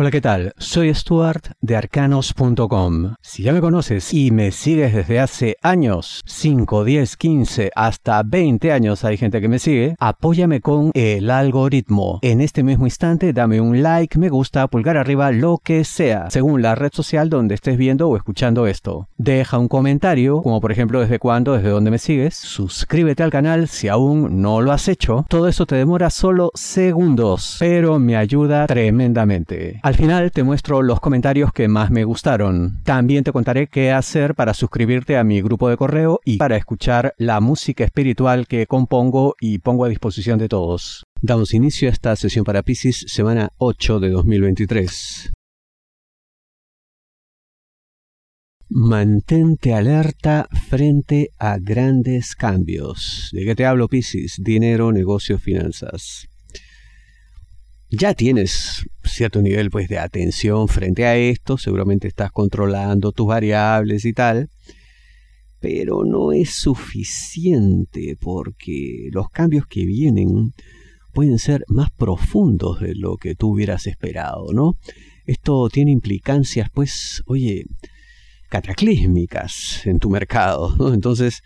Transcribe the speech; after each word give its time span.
Hola, 0.00 0.12
¿qué 0.12 0.20
tal? 0.20 0.52
Soy 0.58 0.94
Stuart 0.94 1.54
de 1.60 1.74
arcanos.com. 1.74 3.14
Si 3.20 3.42
ya 3.42 3.52
me 3.52 3.60
conoces 3.60 4.14
y 4.14 4.30
me 4.30 4.52
sigues 4.52 4.94
desde 4.94 5.18
hace 5.18 5.56
años, 5.60 6.22
5, 6.24 6.84
10, 6.84 7.16
15, 7.16 7.70
hasta 7.74 8.22
20 8.22 8.70
años 8.70 9.02
hay 9.04 9.16
gente 9.16 9.40
que 9.40 9.48
me 9.48 9.58
sigue, 9.58 9.96
apóyame 9.98 10.60
con 10.60 10.92
el 10.94 11.32
algoritmo. 11.32 12.20
En 12.22 12.40
este 12.40 12.62
mismo 12.62 12.86
instante 12.86 13.32
dame 13.32 13.60
un 13.60 13.82
like, 13.82 14.20
me 14.20 14.28
gusta, 14.28 14.68
pulgar 14.68 14.96
arriba, 14.96 15.32
lo 15.32 15.58
que 15.58 15.82
sea, 15.82 16.30
según 16.30 16.62
la 16.62 16.76
red 16.76 16.92
social 16.92 17.28
donde 17.28 17.56
estés 17.56 17.76
viendo 17.76 18.08
o 18.08 18.16
escuchando 18.16 18.68
esto. 18.68 19.08
Deja 19.16 19.58
un 19.58 19.66
comentario, 19.66 20.42
como 20.42 20.60
por 20.60 20.70
ejemplo 20.70 21.00
desde 21.00 21.18
cuándo, 21.18 21.54
desde 21.54 21.70
dónde 21.70 21.90
me 21.90 21.98
sigues. 21.98 22.36
Suscríbete 22.36 23.24
al 23.24 23.32
canal 23.32 23.66
si 23.66 23.88
aún 23.88 24.42
no 24.42 24.60
lo 24.60 24.70
has 24.70 24.86
hecho. 24.86 25.26
Todo 25.28 25.48
eso 25.48 25.66
te 25.66 25.74
demora 25.74 26.10
solo 26.10 26.52
segundos, 26.54 27.56
pero 27.58 27.98
me 27.98 28.16
ayuda 28.16 28.68
tremendamente. 28.68 29.80
Al 29.88 29.94
final 29.94 30.30
te 30.32 30.42
muestro 30.42 30.82
los 30.82 31.00
comentarios 31.00 31.50
que 31.50 31.66
más 31.66 31.90
me 31.90 32.04
gustaron. 32.04 32.82
También 32.84 33.24
te 33.24 33.32
contaré 33.32 33.68
qué 33.68 33.90
hacer 33.90 34.34
para 34.34 34.52
suscribirte 34.52 35.16
a 35.16 35.24
mi 35.24 35.40
grupo 35.40 35.70
de 35.70 35.78
correo 35.78 36.20
y 36.26 36.36
para 36.36 36.58
escuchar 36.58 37.14
la 37.16 37.40
música 37.40 37.84
espiritual 37.84 38.46
que 38.46 38.66
compongo 38.66 39.34
y 39.40 39.60
pongo 39.60 39.86
a 39.86 39.88
disposición 39.88 40.38
de 40.38 40.50
todos. 40.50 41.06
Damos 41.22 41.54
inicio 41.54 41.88
a 41.88 41.92
esta 41.92 42.14
sesión 42.16 42.44
para 42.44 42.62
Pisces, 42.62 43.06
semana 43.08 43.48
8 43.56 43.98
de 43.98 44.10
2023. 44.10 45.32
Mantente 48.68 49.72
alerta 49.72 50.50
frente 50.68 51.30
a 51.38 51.56
grandes 51.58 52.36
cambios. 52.36 53.30
¿De 53.32 53.46
qué 53.46 53.54
te 53.54 53.64
hablo, 53.64 53.88
Pisces? 53.88 54.34
Dinero, 54.38 54.92
negocios, 54.92 55.40
finanzas 55.40 56.28
ya 57.90 58.14
tienes 58.14 58.86
cierto 59.04 59.40
nivel 59.42 59.70
pues 59.70 59.88
de 59.88 59.98
atención 59.98 60.68
frente 60.68 61.06
a 61.06 61.16
esto, 61.16 61.58
seguramente 61.58 62.08
estás 62.08 62.30
controlando 62.30 63.12
tus 63.12 63.26
variables 63.26 64.04
y 64.04 64.12
tal, 64.12 64.50
pero 65.60 66.04
no 66.04 66.32
es 66.32 66.54
suficiente 66.54 68.16
porque 68.20 69.08
los 69.12 69.28
cambios 69.30 69.66
que 69.66 69.84
vienen 69.86 70.52
pueden 71.12 71.38
ser 71.38 71.64
más 71.68 71.90
profundos 71.90 72.80
de 72.80 72.94
lo 72.94 73.16
que 73.16 73.34
tú 73.34 73.52
hubieras 73.52 73.86
esperado, 73.86 74.52
¿no? 74.52 74.76
Esto 75.24 75.68
tiene 75.68 75.90
implicancias 75.90 76.68
pues, 76.72 77.22
oye, 77.26 77.64
cataclísmicas 78.48 79.86
en 79.86 79.98
tu 79.98 80.10
mercado, 80.10 80.74
¿no? 80.76 80.92
Entonces, 80.94 81.42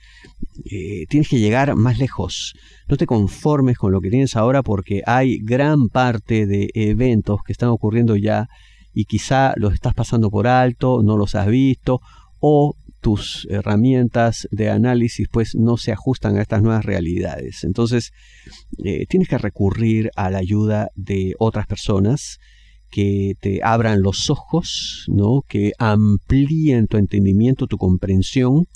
eh, 0.64 1.06
tienes 1.08 1.28
que 1.28 1.39
llegar 1.39 1.75
más 1.77 1.98
lejos. 1.98 2.55
No 2.89 2.97
te 2.97 3.06
conformes 3.06 3.78
con 3.78 3.92
lo 3.92 4.00
que 4.00 4.11
tienes 4.11 4.36
ahora 4.36 4.62
porque 4.62 5.03
hay 5.06 5.39
gran 5.39 5.89
parte 5.89 6.47
de 6.47 6.70
eventos 6.75 7.42
que 7.45 7.53
están 7.53 7.70
ocurriendo 7.70 8.17
ya 8.17 8.48
y 8.95 9.06
quizá 9.06 9.55
los 9.56 9.75
estás 9.75 9.95
pasando 9.95 10.30
por 10.30 10.47
alto, 10.47 11.03
no 11.03 11.17
los 11.17 11.34
has 11.34 11.48
visto 11.48 12.00
o 12.41 12.77
tus 13.00 13.48
herramientas 13.50 14.47
de 14.53 14.70
análisis 14.70 15.27
pues 15.28 15.55
no 15.56 15.77
se 15.77 15.92
ajustan 15.92 16.36
a 16.36 16.42
estas 16.42 16.62
nuevas 16.62 16.84
realidades. 16.84 17.64
Entonces 17.64 18.12
eh, 18.84 19.06
tienes 19.06 19.28
que 19.28 19.39
recurrir 19.39 20.11
a 20.14 20.30
la 20.30 20.39
ayuda 20.39 20.89
de 20.95 21.34
otras 21.39 21.67
personas 21.67 22.39
que 22.93 23.33
te 23.41 23.61
abran 23.65 24.03
los 24.03 24.31
ojos, 24.31 25.07
¿no? 25.09 25.41
que 25.48 25.73
amplíen 25.79 26.87
tu 26.87 26.98
entendimiento, 26.98 27.67
tu 27.67 27.79
comprensión 27.79 28.67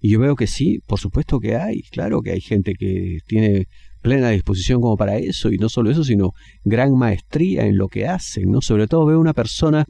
y 0.00 0.10
yo 0.10 0.20
veo 0.20 0.36
que 0.36 0.46
sí, 0.46 0.80
por 0.86 1.00
supuesto 1.00 1.40
que 1.40 1.56
hay, 1.56 1.82
claro 1.82 2.20
que 2.20 2.32
hay 2.32 2.40
gente 2.40 2.74
que 2.74 3.18
tiene 3.26 3.66
plena 4.02 4.30
disposición 4.30 4.80
como 4.80 4.96
para 4.96 5.16
eso, 5.18 5.50
y 5.50 5.58
no 5.58 5.68
solo 5.68 5.90
eso, 5.90 6.04
sino 6.04 6.30
gran 6.64 6.96
maestría 6.96 7.66
en 7.66 7.76
lo 7.76 7.88
que 7.88 8.06
hacen, 8.06 8.50
¿no? 8.50 8.60
Sobre 8.60 8.86
todo 8.86 9.06
veo 9.06 9.18
una 9.18 9.34
persona 9.34 9.84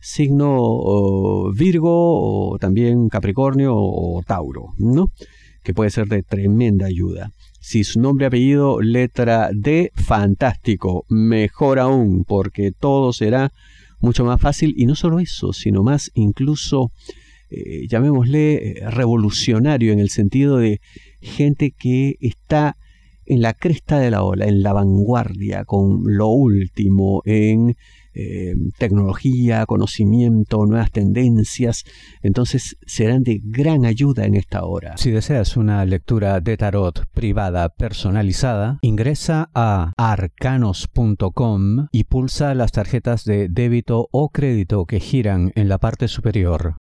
signo 0.00 1.52
Virgo 1.52 2.52
o 2.52 2.58
también 2.58 3.08
Capricornio 3.08 3.74
o 3.76 4.22
Tauro, 4.26 4.74
¿no? 4.78 5.12
Que 5.62 5.74
puede 5.74 5.90
ser 5.90 6.08
de 6.08 6.22
tremenda 6.22 6.86
ayuda. 6.86 7.30
Si 7.60 7.84
su 7.84 8.00
nombre 8.00 8.26
apellido, 8.26 8.80
letra 8.80 9.50
D, 9.52 9.92
fantástico, 9.94 11.04
mejor 11.08 11.78
aún, 11.78 12.24
porque 12.24 12.72
todo 12.72 13.12
será 13.12 13.52
mucho 14.00 14.24
más 14.24 14.40
fácil. 14.40 14.74
Y 14.76 14.86
no 14.86 14.94
solo 14.94 15.20
eso, 15.20 15.52
sino 15.52 15.82
más 15.82 16.10
incluso 16.14 16.90
eh, 17.50 17.86
llamémosle, 17.88 18.54
eh, 18.54 18.90
revolucionario 18.90 19.92
en 19.92 19.98
el 19.98 20.10
sentido 20.10 20.58
de 20.58 20.80
gente 21.20 21.72
que 21.72 22.16
está 22.20 22.76
en 23.26 23.42
la 23.42 23.54
cresta 23.54 23.98
de 23.98 24.10
la 24.10 24.22
ola, 24.22 24.46
en 24.46 24.62
la 24.62 24.72
vanguardia, 24.72 25.64
con 25.64 26.02
lo 26.04 26.28
último 26.28 27.22
en 27.24 27.76
eh, 28.14 28.54
tecnología, 28.78 29.66
conocimiento, 29.66 30.64
nuevas 30.66 30.90
tendencias. 30.90 31.84
Entonces 32.22 32.76
serán 32.86 33.22
de 33.22 33.40
gran 33.42 33.84
ayuda 33.84 34.24
en 34.26 34.34
esta 34.34 34.64
hora. 34.64 34.96
Si 34.96 35.10
deseas 35.10 35.56
una 35.56 35.84
lectura 35.84 36.40
de 36.40 36.56
tarot 36.56 37.06
privada 37.12 37.68
personalizada, 37.68 38.78
ingresa 38.82 39.50
a 39.54 39.92
arcanos.com 39.96 41.86
y 41.92 42.04
pulsa 42.04 42.54
las 42.54 42.72
tarjetas 42.72 43.24
de 43.24 43.48
débito 43.48 44.08
o 44.12 44.30
crédito 44.30 44.84
que 44.86 45.00
giran 45.00 45.52
en 45.54 45.68
la 45.68 45.78
parte 45.78 46.08
superior. 46.08 46.76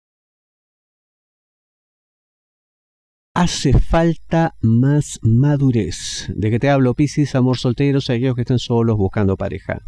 hace 3.38 3.72
falta 3.74 4.56
más 4.62 5.20
madurez. 5.22 6.26
¿De 6.36 6.50
qué 6.50 6.58
te 6.58 6.72
hablo, 6.72 6.96
Piscis? 6.96 7.36
Amor 7.36 7.58
solteros, 7.60 8.10
aquellos 8.10 8.34
que 8.34 8.42
están 8.42 8.58
solos 8.58 8.98
buscando 8.98 9.38
pareja. 9.38 9.84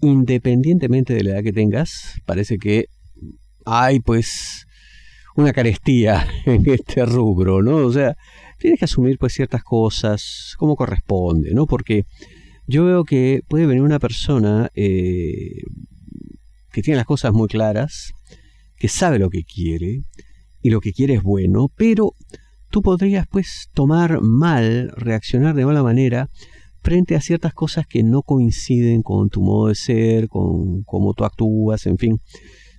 Independientemente 0.00 1.14
de 1.14 1.24
la 1.24 1.30
edad 1.30 1.42
que 1.42 1.52
tengas, 1.52 2.20
parece 2.26 2.58
que 2.58 2.86
hay 3.64 4.00
pues 4.00 4.66
una 5.36 5.52
carestía 5.52 6.26
en 6.46 6.68
este 6.68 7.04
rubro, 7.04 7.62
¿no? 7.62 7.76
O 7.76 7.92
sea, 7.92 8.16
tienes 8.58 8.78
que 8.78 8.84
asumir 8.84 9.18
pues 9.18 9.32
ciertas 9.32 9.62
cosas 9.62 10.54
como 10.58 10.76
corresponde, 10.76 11.52
¿no? 11.54 11.66
Porque 11.66 12.04
yo 12.66 12.84
veo 12.84 13.04
que 13.04 13.42
puede 13.48 13.66
venir 13.66 13.82
una 13.82 13.98
persona 13.98 14.70
eh, 14.74 15.62
que 16.72 16.82
tiene 16.82 16.96
las 16.96 17.06
cosas 17.06 17.32
muy 17.32 17.48
claras, 17.48 18.12
que 18.76 18.88
sabe 18.88 19.18
lo 19.18 19.30
que 19.30 19.44
quiere, 19.44 20.02
y 20.64 20.70
lo 20.70 20.80
que 20.80 20.92
quiere 20.92 21.14
es 21.14 21.22
bueno, 21.22 21.70
pero 21.76 22.14
tú 22.70 22.80
podrías 22.80 23.26
pues 23.28 23.68
tomar 23.74 24.22
mal, 24.22 24.90
reaccionar 24.96 25.54
de 25.54 25.66
mala 25.66 25.82
manera 25.82 26.30
frente 26.84 27.16
a 27.16 27.20
ciertas 27.20 27.54
cosas 27.54 27.86
que 27.88 28.04
no 28.04 28.22
coinciden 28.22 29.02
con 29.02 29.30
tu 29.30 29.42
modo 29.42 29.68
de 29.68 29.74
ser, 29.74 30.28
con 30.28 30.84
cómo 30.84 31.14
tú 31.14 31.24
actúas, 31.24 31.86
en 31.86 31.98
fin. 31.98 32.20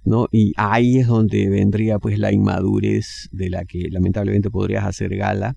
¿no? 0.05 0.27
Y 0.31 0.53
ahí 0.55 0.99
es 0.99 1.07
donde 1.07 1.49
vendría 1.49 1.99
pues 1.99 2.17
la 2.19 2.31
inmadurez 2.31 3.27
de 3.31 3.49
la 3.49 3.65
que 3.65 3.89
lamentablemente 3.89 4.51
podrías 4.51 4.85
hacer 4.85 5.17
gala. 5.17 5.55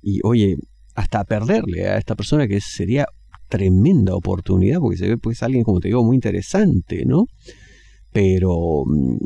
Y 0.00 0.20
oye, 0.22 0.56
hasta 0.94 1.24
perderle 1.24 1.88
a 1.88 1.98
esta 1.98 2.14
persona 2.14 2.48
que 2.48 2.60
sería 2.60 3.06
tremenda 3.48 4.14
oportunidad, 4.14 4.78
porque 4.78 4.96
se 4.96 5.08
ve 5.08 5.18
pues 5.18 5.42
alguien, 5.42 5.64
como 5.64 5.80
te 5.80 5.88
digo, 5.88 6.04
muy 6.04 6.14
interesante, 6.14 7.04
¿no? 7.04 7.26
pero 8.12 8.84
mm, 8.86 9.18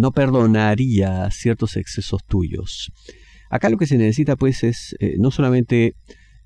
no 0.00 0.12
perdonaría 0.12 1.28
ciertos 1.30 1.76
excesos 1.76 2.24
tuyos. 2.26 2.92
Acá 3.50 3.68
lo 3.68 3.76
que 3.76 3.86
se 3.86 3.98
necesita 3.98 4.36
pues 4.36 4.64
es 4.64 4.96
eh, 4.98 5.16
no 5.18 5.30
solamente 5.30 5.94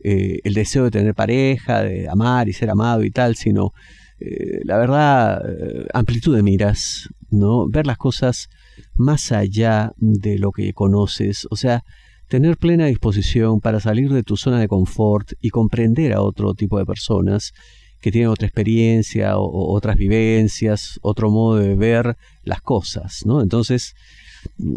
eh, 0.03 0.41
el 0.45 0.55
deseo 0.55 0.85
de 0.85 0.91
tener 0.91 1.15
pareja, 1.15 1.83
de 1.83 2.09
amar 2.09 2.49
y 2.49 2.53
ser 2.53 2.71
amado 2.71 3.05
y 3.05 3.11
tal, 3.11 3.37
sino 3.37 3.73
eh, 4.19 4.61
la 4.65 4.79
verdad 4.79 5.43
amplitud 5.95 6.37
de 6.37 6.43
miras, 6.43 7.09
¿no? 7.31 7.69
Ver 7.69 7.87
las 7.87 7.99
cosas 7.99 8.49
más 8.95 9.33
allá 9.33 9.93
de 9.97 10.39
lo 10.39 10.53
que 10.53 10.73
conoces, 10.73 11.47
o 11.51 11.57
sea, 11.57 11.85
tener 12.29 12.57
plena 12.57 12.87
disposición 12.87 13.61
para 13.61 13.81
salir 13.81 14.13
de 14.13 14.23
tu 14.23 14.37
zona 14.37 14.61
de 14.61 14.69
confort 14.69 15.33
y 15.41 15.51
comprender 15.51 16.13
a 16.13 16.23
otro 16.23 16.55
tipo 16.55 16.79
de 16.79 16.87
personas 16.87 17.53
que 18.01 18.11
tienen 18.11 18.31
otra 18.31 18.47
experiencia 18.47 19.37
o, 19.37 19.75
otras 19.75 19.97
vivencias, 19.97 20.99
otro 21.03 21.31
modo 21.31 21.59
de 21.59 21.75
ver 21.75 22.17
las 22.45 22.63
cosas, 22.63 23.27
¿no? 23.27 23.43
Entonces, 23.43 23.95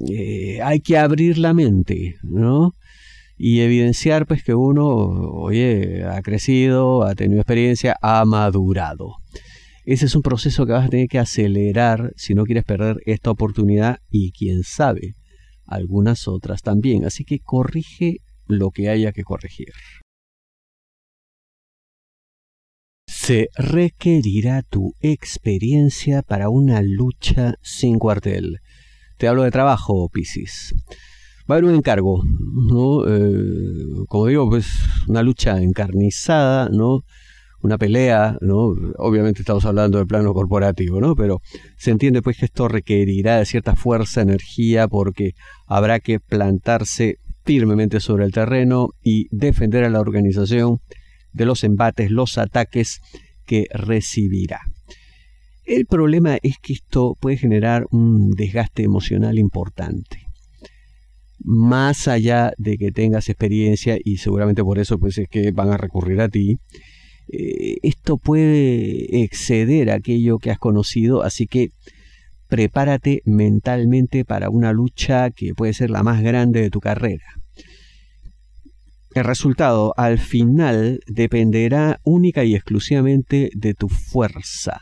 eh, 0.10 0.62
hay 0.62 0.80
que 0.82 0.98
abrir 0.98 1.38
la 1.38 1.54
mente, 1.54 2.18
¿no? 2.24 2.76
Y 3.38 3.62
evidenciar 3.62 4.26
pues 4.26 4.44
que 4.44 4.54
uno, 4.54 4.86
oye, 4.86 6.04
ha 6.04 6.22
crecido, 6.22 7.04
ha 7.04 7.16
tenido 7.16 7.42
experiencia, 7.42 7.98
ha 8.02 8.24
madurado. 8.26 9.16
Ese 9.86 10.06
es 10.06 10.16
un 10.16 10.22
proceso 10.22 10.66
que 10.66 10.72
vas 10.72 10.86
a 10.86 10.90
tener 10.90 11.08
que 11.08 11.20
acelerar 11.20 12.14
si 12.16 12.36
no 12.36 12.46
quieres 12.46 12.64
perder 12.64 12.98
esta 13.06 13.32
oportunidad 13.32 14.00
y 14.10 14.32
quién 14.32 14.64
sabe, 14.64 15.16
algunas 15.66 16.28
otras 16.28 16.62
también. 16.62 17.06
Así 17.06 17.26
que 17.26 17.40
corrige 17.40 18.20
lo 18.46 18.72
que 18.72 18.90
haya 18.90 19.12
que 19.12 19.24
corregir. 19.24 19.74
Se 23.08 23.48
requerirá 23.56 24.64
tu 24.64 24.94
experiencia 25.00 26.22
para 26.22 26.50
una 26.50 26.82
lucha 26.82 27.56
sin 27.62 28.00
cuartel. 28.00 28.60
Te 29.18 29.28
hablo 29.28 29.44
de 29.44 29.52
trabajo, 29.52 30.10
Piscis. 30.10 30.74
Va 31.50 31.56
a 31.56 31.58
haber 31.58 31.66
un 31.70 31.76
encargo, 31.76 32.24
¿no? 32.24 33.08
Eh, 33.08 34.06
como 34.08 34.28
digo, 34.28 34.50
pues 34.50 34.68
una 35.08 35.24
lucha 35.24 35.62
encarnizada, 35.62 36.70
¿no? 36.70 37.04
una 37.64 37.78
pelea, 37.78 38.38
¿no? 38.42 38.76
Obviamente 38.98 39.42
estamos 39.42 39.66
hablando 39.66 39.98
del 39.98 40.06
plano 40.06 40.34
corporativo, 40.34 41.00
¿no? 41.00 41.16
Pero 41.16 41.42
se 41.78 41.92
entiende 41.92 42.22
pues 42.22 42.38
que 42.38 42.46
esto 42.46 42.68
requerirá 42.68 43.44
cierta 43.46 43.76
fuerza, 43.76 44.22
energía, 44.22 44.88
porque 44.88 45.32
habrá 45.66 46.02
que 46.02 46.20
plantarse 46.20 47.20
firmemente 47.46 48.02
sobre 48.02 48.26
el 48.26 48.34
terreno 48.34 48.90
y 49.02 49.28
defender 49.32 49.86
a 49.86 49.90
la 49.90 50.02
organización 50.02 50.80
de 51.32 51.46
los 51.46 51.64
embates, 51.64 52.12
los 52.12 52.38
ataques 52.38 53.02
que 53.46 53.68
recibirá. 53.72 54.60
El 55.66 55.86
problema 55.86 56.38
es 56.44 56.58
que 56.62 56.74
esto 56.74 57.16
puede 57.20 57.38
generar 57.38 57.86
un 57.92 58.32
desgaste 58.32 58.84
emocional 58.84 59.40
importante. 59.40 60.23
Más 61.44 62.08
allá 62.08 62.54
de 62.58 62.78
que 62.78 62.92
tengas 62.92 63.30
experiencia 63.30 63.98
y 64.04 64.18
seguramente 64.18 64.64
por 64.64 64.80
eso 64.80 64.98
pues 64.98 65.18
es 65.18 65.28
que 65.28 65.52
van 65.52 65.72
a 65.72 65.78
recurrir 65.78 66.22
a 66.22 66.30
ti, 66.30 66.58
eh, 67.28 67.78
esto 67.84 68.18
puede 68.18 69.24
exceder 69.24 69.92
aquello 69.92 70.40
que 70.40 70.52
has 70.52 70.60
conocido, 70.60 71.24
así 71.24 71.48
que 71.48 71.72
prepárate 72.48 73.22
mentalmente 73.26 74.26
para 74.26 74.50
una 74.50 74.74
lucha 74.74 75.32
que 75.32 75.54
puede 75.54 75.74
ser 75.74 75.90
la 75.90 76.04
más 76.04 76.22
grande 76.22 76.62
de 76.62 76.70
tu 76.70 76.80
carrera. 76.80 77.26
El 79.16 79.26
resultado 79.26 79.94
al 79.96 80.18
final 80.18 81.00
dependerá 81.08 82.00
única 82.04 82.44
y 82.44 82.56
exclusivamente 82.56 83.52
de 83.54 83.74
tu 83.76 83.88
fuerza, 83.88 84.82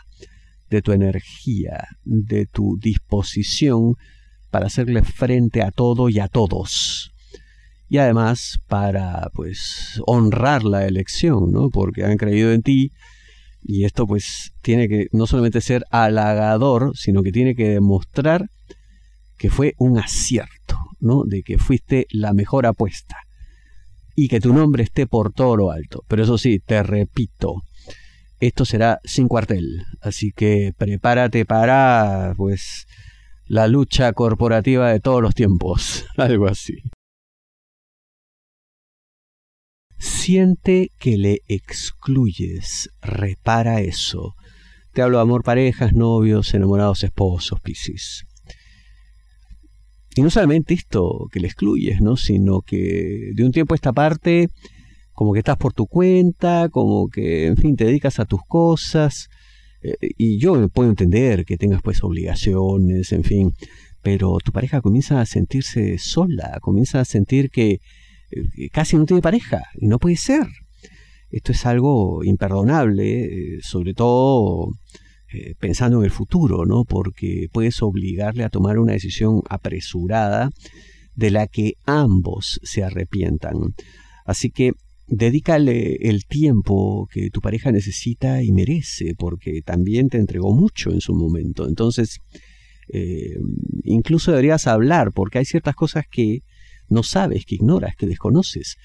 de 0.69 0.81
tu 0.81 0.93
energía, 0.93 1.87
de 2.05 2.45
tu 2.45 2.77
disposición 2.77 3.95
para 4.51 4.67
hacerle 4.67 5.01
frente 5.01 5.63
a 5.63 5.71
todo 5.71 6.09
y 6.09 6.19
a 6.19 6.27
todos. 6.27 7.11
Y 7.89 7.97
además 7.97 8.59
para 8.67 9.29
pues 9.33 10.01
honrar 10.05 10.63
la 10.63 10.85
elección, 10.85 11.51
¿no? 11.51 11.69
Porque 11.69 12.05
han 12.05 12.17
creído 12.17 12.51
en 12.51 12.61
ti 12.61 12.91
y 13.63 13.85
esto 13.85 14.07
pues 14.07 14.53
tiene 14.61 14.87
que 14.87 15.07
no 15.11 15.27
solamente 15.27 15.61
ser 15.61 15.85
halagador, 15.91 16.95
sino 16.95 17.23
que 17.23 17.31
tiene 17.31 17.55
que 17.55 17.69
demostrar 17.69 18.49
que 19.37 19.49
fue 19.49 19.73
un 19.77 19.97
acierto, 19.97 20.77
¿no? 20.99 21.23
De 21.25 21.41
que 21.41 21.57
fuiste 21.57 22.05
la 22.11 22.33
mejor 22.33 22.65
apuesta 22.65 23.15
y 24.15 24.27
que 24.27 24.39
tu 24.39 24.53
nombre 24.53 24.83
esté 24.83 25.07
por 25.07 25.33
todo 25.33 25.55
lo 25.57 25.71
alto. 25.71 26.03
Pero 26.07 26.23
eso 26.23 26.37
sí, 26.37 26.59
te 26.59 26.83
repito, 26.83 27.63
esto 28.39 28.65
será 28.65 28.99
sin 29.03 29.27
cuartel, 29.27 29.83
así 30.01 30.31
que 30.31 30.73
prepárate 30.77 31.45
para 31.45 32.33
pues 32.37 32.87
la 33.51 33.67
lucha 33.67 34.13
corporativa 34.13 34.93
de 34.93 35.01
todos 35.01 35.21
los 35.21 35.35
tiempos, 35.35 36.05
algo 36.17 36.47
así. 36.47 36.75
Siente 39.97 40.87
que 40.97 41.17
le 41.17 41.39
excluyes, 41.49 42.89
repara 43.01 43.81
eso. 43.81 44.35
Te 44.93 45.01
hablo 45.01 45.17
de 45.17 45.23
amor, 45.23 45.43
parejas, 45.43 45.91
novios, 45.91 46.53
enamorados, 46.53 47.03
esposos, 47.03 47.59
piscis. 47.59 48.23
Y 50.15 50.21
no 50.21 50.29
solamente 50.29 50.73
esto 50.73 51.27
que 51.29 51.41
le 51.41 51.47
excluyes, 51.47 51.99
¿no? 51.99 52.15
Sino 52.15 52.61
que 52.61 53.31
de 53.35 53.43
un 53.43 53.51
tiempo 53.51 53.73
a 53.73 53.75
esta 53.75 53.91
parte, 53.91 54.47
como 55.11 55.33
que 55.33 55.39
estás 55.39 55.57
por 55.57 55.73
tu 55.73 55.87
cuenta, 55.87 56.69
como 56.69 57.09
que, 57.09 57.47
en 57.47 57.57
fin, 57.57 57.75
te 57.75 57.83
dedicas 57.83 58.17
a 58.17 58.25
tus 58.25 58.43
cosas. 58.47 59.27
Eh, 59.83 59.95
y 60.17 60.37
yo 60.39 60.67
puedo 60.69 60.89
entender 60.89 61.45
que 61.45 61.57
tengas 61.57 61.81
pues 61.81 62.03
obligaciones, 62.03 63.11
en 63.11 63.23
fin, 63.23 63.53
pero 64.01 64.37
tu 64.43 64.51
pareja 64.51 64.81
comienza 64.81 65.21
a 65.21 65.25
sentirse 65.25 65.97
sola, 65.97 66.59
comienza 66.61 66.99
a 66.99 67.05
sentir 67.05 67.49
que, 67.49 67.79
eh, 68.31 68.69
casi 68.71 68.97
no 68.97 69.05
tiene 69.05 69.21
pareja, 69.21 69.63
y 69.75 69.87
no 69.87 69.99
puede 69.99 70.17
ser. 70.17 70.47
Esto 71.29 71.51
es 71.53 71.65
algo 71.65 72.23
imperdonable, 72.23 73.57
eh, 73.57 73.59
sobre 73.61 73.93
todo 73.93 74.69
pensando 75.59 75.99
en 75.99 76.03
el 76.03 76.11
futuro, 76.11 76.65
¿no? 76.65 76.83
Porque 76.83 77.47
puedes 77.53 77.81
obligarle 77.81 78.43
a 78.43 78.49
tomar 78.49 78.77
una 78.79 78.91
decisión 78.91 79.41
apresurada 79.47 80.49
de 81.15 81.31
la 81.31 81.47
que 81.47 81.75
ambos 81.85 82.59
se 82.63 82.83
arrepientan. 82.83 83.73
Así 84.25 84.49
que 84.49 84.73
dedícale 85.11 85.97
el 86.09 86.25
tiempo 86.25 87.07
que 87.11 87.29
tu 87.29 87.41
pareja 87.41 87.71
necesita 87.71 88.41
y 88.43 88.51
merece, 88.51 89.13
porque 89.15 89.61
también 89.61 90.09
te 90.09 90.17
entregó 90.17 90.55
mucho 90.55 90.89
en 90.91 91.01
su 91.01 91.13
momento. 91.13 91.67
Entonces, 91.67 92.19
eh, 92.87 93.37
incluso 93.83 94.31
deberías 94.31 94.67
hablar, 94.67 95.11
porque 95.11 95.39
hay 95.39 95.45
ciertas 95.45 95.75
cosas 95.75 96.05
que 96.09 96.43
no 96.89 97.03
sabes, 97.03 97.45
que 97.45 97.55
ignoras, 97.55 97.95
que 97.95 98.07
desconoces. 98.07 98.77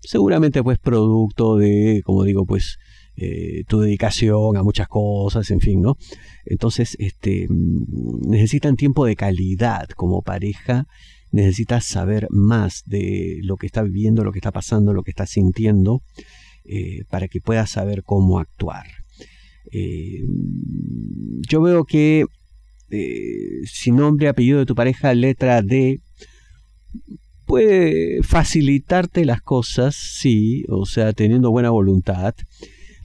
Seguramente 0.00 0.62
pues 0.62 0.78
producto 0.78 1.56
de, 1.56 2.02
como 2.04 2.24
digo, 2.24 2.44
pues 2.44 2.78
eh, 3.16 3.64
tu 3.66 3.80
dedicación 3.80 4.56
a 4.56 4.62
muchas 4.62 4.88
cosas, 4.88 5.50
en 5.50 5.60
fin, 5.60 5.80
¿no? 5.80 5.96
Entonces, 6.44 6.96
este, 6.98 7.46
mm, 7.48 8.28
necesitan 8.28 8.76
tiempo 8.76 9.06
de 9.06 9.16
calidad 9.16 9.88
como 9.88 10.22
pareja, 10.22 10.86
necesitas 11.32 11.84
saber 11.84 12.26
más 12.30 12.82
de 12.86 13.38
lo 13.42 13.56
que 13.56 13.66
está 13.66 13.82
viviendo, 13.82 14.24
lo 14.24 14.32
que 14.32 14.38
está 14.38 14.50
pasando, 14.50 14.92
lo 14.92 15.02
que 15.02 15.10
está 15.10 15.26
sintiendo, 15.26 16.02
eh, 16.64 17.04
para 17.08 17.28
que 17.28 17.40
puedas 17.40 17.70
saber 17.70 18.02
cómo 18.04 18.38
actuar. 18.38 18.86
Eh, 19.72 20.22
yo 21.48 21.62
veo 21.62 21.84
que 21.84 22.24
si 23.66 23.92
nombre, 23.92 24.26
apellido 24.26 24.58
de 24.58 24.66
tu 24.66 24.74
pareja, 24.74 25.14
letra 25.14 25.62
D, 25.62 26.00
puede 27.50 28.22
facilitarte 28.22 29.24
las 29.24 29.42
cosas, 29.42 29.96
sí, 29.96 30.64
o 30.68 30.86
sea, 30.86 31.12
teniendo 31.12 31.50
buena 31.50 31.70
voluntad, 31.70 32.34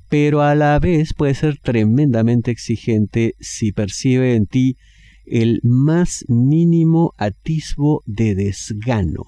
pero 0.07 0.43
a 0.43 0.53
la 0.53 0.77
vez 0.79 1.15
puede 1.15 1.33
ser 1.33 1.57
tremendamente 1.57 2.51
exigente 2.51 3.33
si 3.39 3.71
percibe 3.71 4.35
en 4.35 4.45
ti 4.45 4.77
el 5.25 5.59
más 5.63 6.25
mínimo 6.27 7.13
atisbo 7.17 8.03
de 8.05 8.35
desgano. 8.35 9.23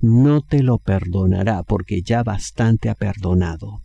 No 0.00 0.42
te 0.42 0.62
lo 0.62 0.78
perdonará 0.78 1.62
porque 1.62 2.02
ya 2.02 2.22
bastante 2.22 2.88
ha 2.88 2.94
perdonado. 2.94 3.82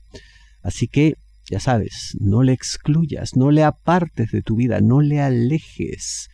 Así 0.61 0.87
que, 0.87 1.15
ya 1.49 1.59
sabes, 1.59 2.15
no 2.19 2.43
le 2.43 2.53
excluyas, 2.53 3.35
no 3.35 3.51
le 3.51 3.63
apartes 3.63 4.31
de 4.31 4.41
tu 4.41 4.55
vida, 4.55 4.81
no 4.81 5.01
le 5.01 5.21
alejes. 5.21 6.29